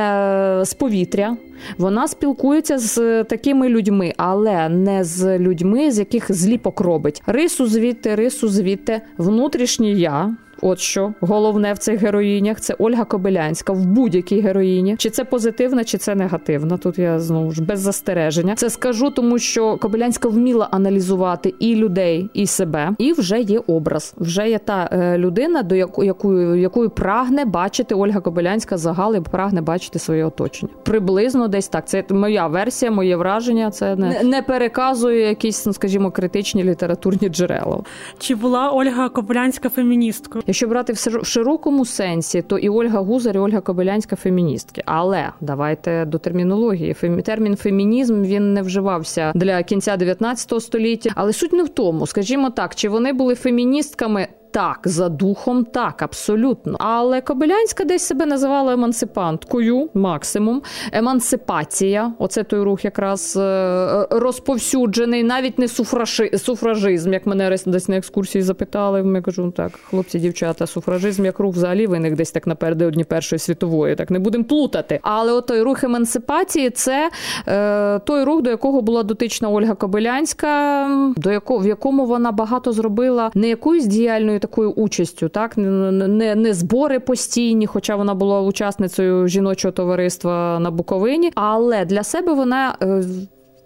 е, 0.62 0.66
з 0.66 0.74
повітря. 0.74 1.38
Вона 1.78 2.08
спілкується 2.08 2.78
з 2.78 3.24
такими 3.24 3.70
людьми, 3.70 4.14
але 4.18 4.70
не 4.70 5.04
з 5.04 5.40
людьми, 5.40 5.92
з 5.92 6.00
яких 6.00 6.32
зліпок 6.32 6.82
робить. 6.82 7.24
Рису 7.26 7.68
звідти, 7.68 8.16
рису 8.16 8.48
звідти, 8.48 9.02
внутрішнє 9.18 9.92
я. 9.92 10.36
От 10.62 10.80
що 10.80 11.14
головне 11.22 11.74
в 11.74 11.78
цих 11.78 12.02
героїнях 12.02 12.62
це 12.62 12.76
Ольга 12.80 13.06
Кобилянська 13.06 13.74
в 13.74 13.86
будь-якій 13.86 14.40
героїні. 14.40 14.96
Чи 14.98 15.10
це 15.10 15.24
позитивна, 15.24 15.84
чи 15.84 15.98
це 15.98 16.16
негативна? 16.16 16.78
Тут 16.78 17.00
я 17.00 17.20
знову 17.20 17.52
ж 17.52 17.64
без 17.64 17.80
застереження. 17.80 18.56
Це 18.56 18.70
скажу, 18.70 19.10
тому 19.10 19.40
що 19.40 19.78
Кобилянська 19.78 20.30
вміла 20.30 20.68
аналізувати 20.72 21.54
і 21.60 21.76
людей, 21.76 22.30
і 22.34 22.48
себе, 22.48 22.92
і 22.98 23.14
вже 23.14 23.40
є 23.40 23.62
образ. 23.68 24.14
Вже 24.18 24.50
є 24.50 24.60
та 24.60 24.90
е, 24.92 25.18
людина, 25.18 25.64
до 25.64 25.76
якої 25.76 26.08
якою, 26.08 26.56
якою 26.56 26.90
прагне 26.90 27.46
бачити 27.46 27.96
Ольга 27.96 28.20
Кобилянська 28.20 28.78
загал 28.78 29.16
і 29.16 29.22
прагне 29.22 29.62
бачити 29.62 30.00
своє 30.00 30.26
оточення. 30.26 30.72
Приблизно 30.84 31.48
десь 31.48 31.68
так. 31.68 31.88
Це 31.88 32.04
моя 32.10 32.48
версія, 32.48 32.92
моє 32.92 33.16
враження. 33.16 33.72
Це 33.72 33.96
не, 33.96 34.24
не 34.24 34.42
переказує 34.42 35.28
якісь, 35.28 35.66
ну 35.66 35.74
скажімо, 35.74 36.12
критичні 36.12 36.64
літературні 36.64 37.30
джерела. 37.30 37.80
Чи 38.20 38.36
була 38.36 38.72
Ольга 38.72 39.10
Кобилянська 39.10 39.70
феміністкою? 39.70 40.44
Якщо 40.48 40.68
брати 40.68 40.94
в 40.94 41.26
широкому 41.26 41.86
сенсі, 41.86 42.42
то 42.42 42.58
і 42.58 42.70
Ольга 42.70 43.00
Гузар, 43.00 43.36
і 43.36 43.40
Ольга 43.40 43.62
Кобилянська 43.62 44.16
феміністки. 44.16 44.84
Але 44.86 45.30
давайте 45.42 46.06
до 46.06 46.18
термінології. 46.18 46.96
Термін 47.24 47.56
фемінізм 47.56 48.24
він 48.24 48.54
не 48.54 48.62
вживався 48.62 49.32
для 49.36 49.64
кінця 49.64 49.98
19 49.98 50.62
століття, 50.62 51.12
але 51.16 51.34
суть 51.34 51.54
не 51.54 51.64
в 51.64 51.70
тому, 51.70 52.08
скажімо 52.08 52.50
так, 52.50 52.76
чи 52.76 52.90
вони 52.90 53.14
були 53.14 53.36
феміністками 53.36 54.28
так, 54.58 54.80
за 54.84 55.10
духом, 55.10 55.66
так, 55.66 56.02
абсолютно. 56.02 56.76
Але 56.80 57.22
Кобилянська 57.22 57.84
десь 57.84 58.04
себе 58.04 58.26
називала 58.26 58.74
емансипанткою, 58.74 59.90
максимум. 59.94 60.62
Емансипація, 60.92 62.14
оце 62.20 62.44
той 62.44 62.62
рух 62.62 62.86
якраз 62.86 63.38
е, 63.38 64.08
розповсюджений, 64.10 65.24
навіть 65.24 65.60
не 65.60 65.68
суфражи, 65.68 66.32
суфражизм, 66.38 67.14
як 67.14 67.26
мене 67.26 67.58
десь 67.66 67.90
на 67.90 67.98
екскурсії 67.98 68.42
запитали. 68.42 69.14
Я 69.16 69.22
кажу, 69.22 69.52
так, 69.52 69.72
хлопці, 69.90 70.20
дівчата, 70.20 70.68
суфражизм 70.68 71.26
як 71.26 71.40
рух 71.40 71.56
взагалі 71.56 71.88
виник 71.88 72.16
десь 72.16 72.32
так 72.32 72.48
напередодні 72.48 73.04
Першої 73.04 73.40
світової, 73.40 73.96
так 73.96 74.12
не 74.12 74.20
будемо 74.20 74.44
плутати. 74.44 75.00
Але 75.02 75.42
той 75.42 75.62
рух 75.62 75.84
емансипації 75.84 76.70
це 76.70 77.10
е, 77.48 78.00
той 78.00 78.24
рух, 78.24 78.42
до 78.42 78.50
якого 78.50 78.82
була 78.82 79.04
дотична 79.04 79.50
Ольга 79.50 79.74
Кобилянська, 79.74 80.88
до 81.18 81.32
якого 81.32 81.60
в 81.60 81.68
якому 81.68 82.06
вона 82.06 82.32
багато 82.32 82.72
зробила 82.72 83.32
не 83.36 83.50
якоюсь 83.50 83.86
діяльною 83.86 84.40
такою 84.48 84.72
участю, 84.72 85.30
так 85.30 85.58
не, 85.58 86.36
не 86.36 86.54
збори 86.54 87.00
постійні, 87.00 87.68
хоча 87.68 87.96
вона 87.96 88.16
була 88.16 88.42
учасницею 88.42 89.28
жіночого 89.28 89.72
товариства 89.72 90.60
на 90.60 90.72
Буковині, 90.72 91.32
але 91.36 91.86
для 91.86 92.04
себе 92.04 92.34
вона 92.34 92.78
е, 92.82 93.04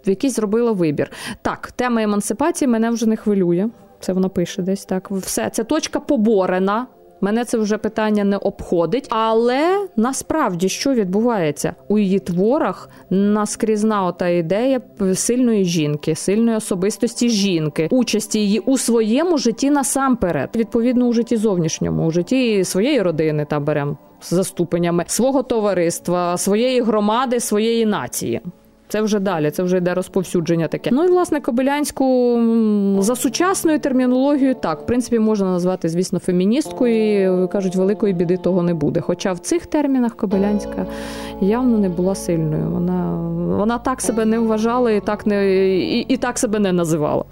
якийсь 0.06 0.36
зробила 0.36 0.72
вибір. 0.72 1.12
Так, 1.42 1.72
тема 1.72 2.02
емансипації 2.02 2.68
мене 2.68 2.90
вже 2.90 3.06
не 3.06 3.16
хвилює. 3.16 3.70
Це 4.00 4.14
вона 4.14 4.30
пише 4.30 4.62
десь 4.62 4.86
так. 4.86 5.12
Все, 5.12 5.50
це 5.50 5.64
точка 5.64 6.00
поборена. 6.00 6.88
Мене 7.22 7.46
це 7.46 7.58
вже 7.58 7.78
питання 7.78 8.24
не 8.24 8.38
обходить. 8.38 9.08
Але 9.10 9.88
насправді 9.96 10.70
що 10.70 10.94
відбувається 10.94 11.76
у 11.88 11.98
її 11.98 12.20
творах 12.20 12.90
наскрізна 13.10 14.06
ота 14.06 14.28
ідея 14.28 14.82
сильної 15.14 15.66
жінки, 15.66 16.16
сильної 16.16 16.58
особистості 16.58 17.30
жінки, 17.30 17.88
участі 17.92 18.40
її 18.40 18.60
у 18.60 18.78
своєму 18.78 19.38
житті 19.38 19.70
насамперед, 19.70 20.50
відповідно 20.56 21.06
у 21.06 21.14
житті 21.14 21.38
зовнішньому, 21.38 22.06
у 22.06 22.12
житті 22.12 22.64
своєї 22.64 23.02
родини 23.02 23.46
та 23.50 23.60
беремо 23.60 23.98
за 24.22 24.44
ступенями 24.44 25.04
свого 25.08 25.44
товариства, 25.44 26.38
своєї 26.38 26.82
громади, 26.82 27.40
своєї 27.40 27.86
нації. 27.86 28.42
Це 28.92 29.02
вже 29.02 29.20
далі, 29.20 29.52
це 29.52 29.64
вже 29.64 29.78
йде 29.78 29.94
розповсюдження 29.94 30.68
таке. 30.68 30.90
Ну 30.94 31.04
і 31.04 31.08
власне 31.08 31.42
Кобилянську 31.42 32.40
за 33.00 33.16
сучасною 33.16 33.80
термінологією, 33.80 34.56
так 34.56 34.82
в 34.82 34.86
принципі 34.86 35.20
можна 35.20 35.52
назвати, 35.52 35.90
звісно, 35.90 36.20
феміністкою. 36.20 37.48
Кажуть, 37.48 37.76
великої 37.76 38.14
біди 38.14 38.38
того 38.38 38.64
не 38.64 38.74
буде. 38.74 39.02
Хоча 39.02 39.34
в 39.34 39.40
цих 39.40 39.66
термінах 39.66 40.16
Кобилянська 40.16 40.86
явно 41.42 41.78
не 41.78 41.90
була 41.90 42.16
сильною. 42.16 42.70
Вона 42.72 43.18
вона 43.58 43.78
так 43.78 44.02
себе 44.02 44.26
не 44.26 44.40
вважала 44.40 44.92
і 44.92 45.02
так 45.02 45.26
не 45.26 45.66
і, 45.76 46.00
і 46.00 46.18
так 46.18 46.38
себе 46.38 46.60
не 46.60 46.72
називала. 46.72 47.26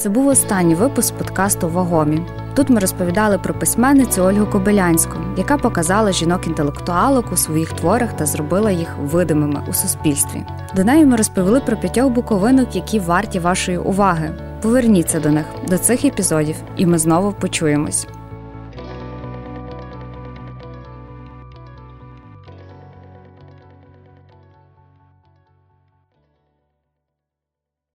Це 0.00 0.08
був 0.08 0.26
останній 0.26 0.74
випуск 0.74 1.14
подкасту 1.14 1.68
Вагомі. 1.68 2.22
Тут 2.54 2.70
ми 2.70 2.80
розповідали 2.80 3.38
про 3.38 3.54
письменницю 3.54 4.22
Ольгу 4.22 4.46
Кобилянську, 4.46 5.16
яка 5.36 5.58
показала 5.58 6.12
жінок-інтелектуалок 6.12 7.32
у 7.32 7.36
своїх 7.36 7.72
творах 7.72 8.12
та 8.16 8.26
зробила 8.26 8.70
їх 8.70 8.96
видимими 9.02 9.62
у 9.68 9.72
суспільстві. 9.72 10.42
До 10.76 10.84
неї 10.84 11.06
ми 11.06 11.16
розповіли 11.16 11.60
про 11.60 11.76
п'ятьох 11.76 12.08
буковинок, 12.08 12.76
які 12.76 13.00
варті 13.00 13.38
вашої 13.38 13.78
уваги. 13.78 14.30
Поверніться 14.62 15.20
до 15.20 15.28
них, 15.30 15.44
до 15.68 15.78
цих 15.78 16.04
епізодів, 16.04 16.56
і 16.76 16.86
ми 16.86 16.98
знову 16.98 17.32
почуємось. 17.32 18.06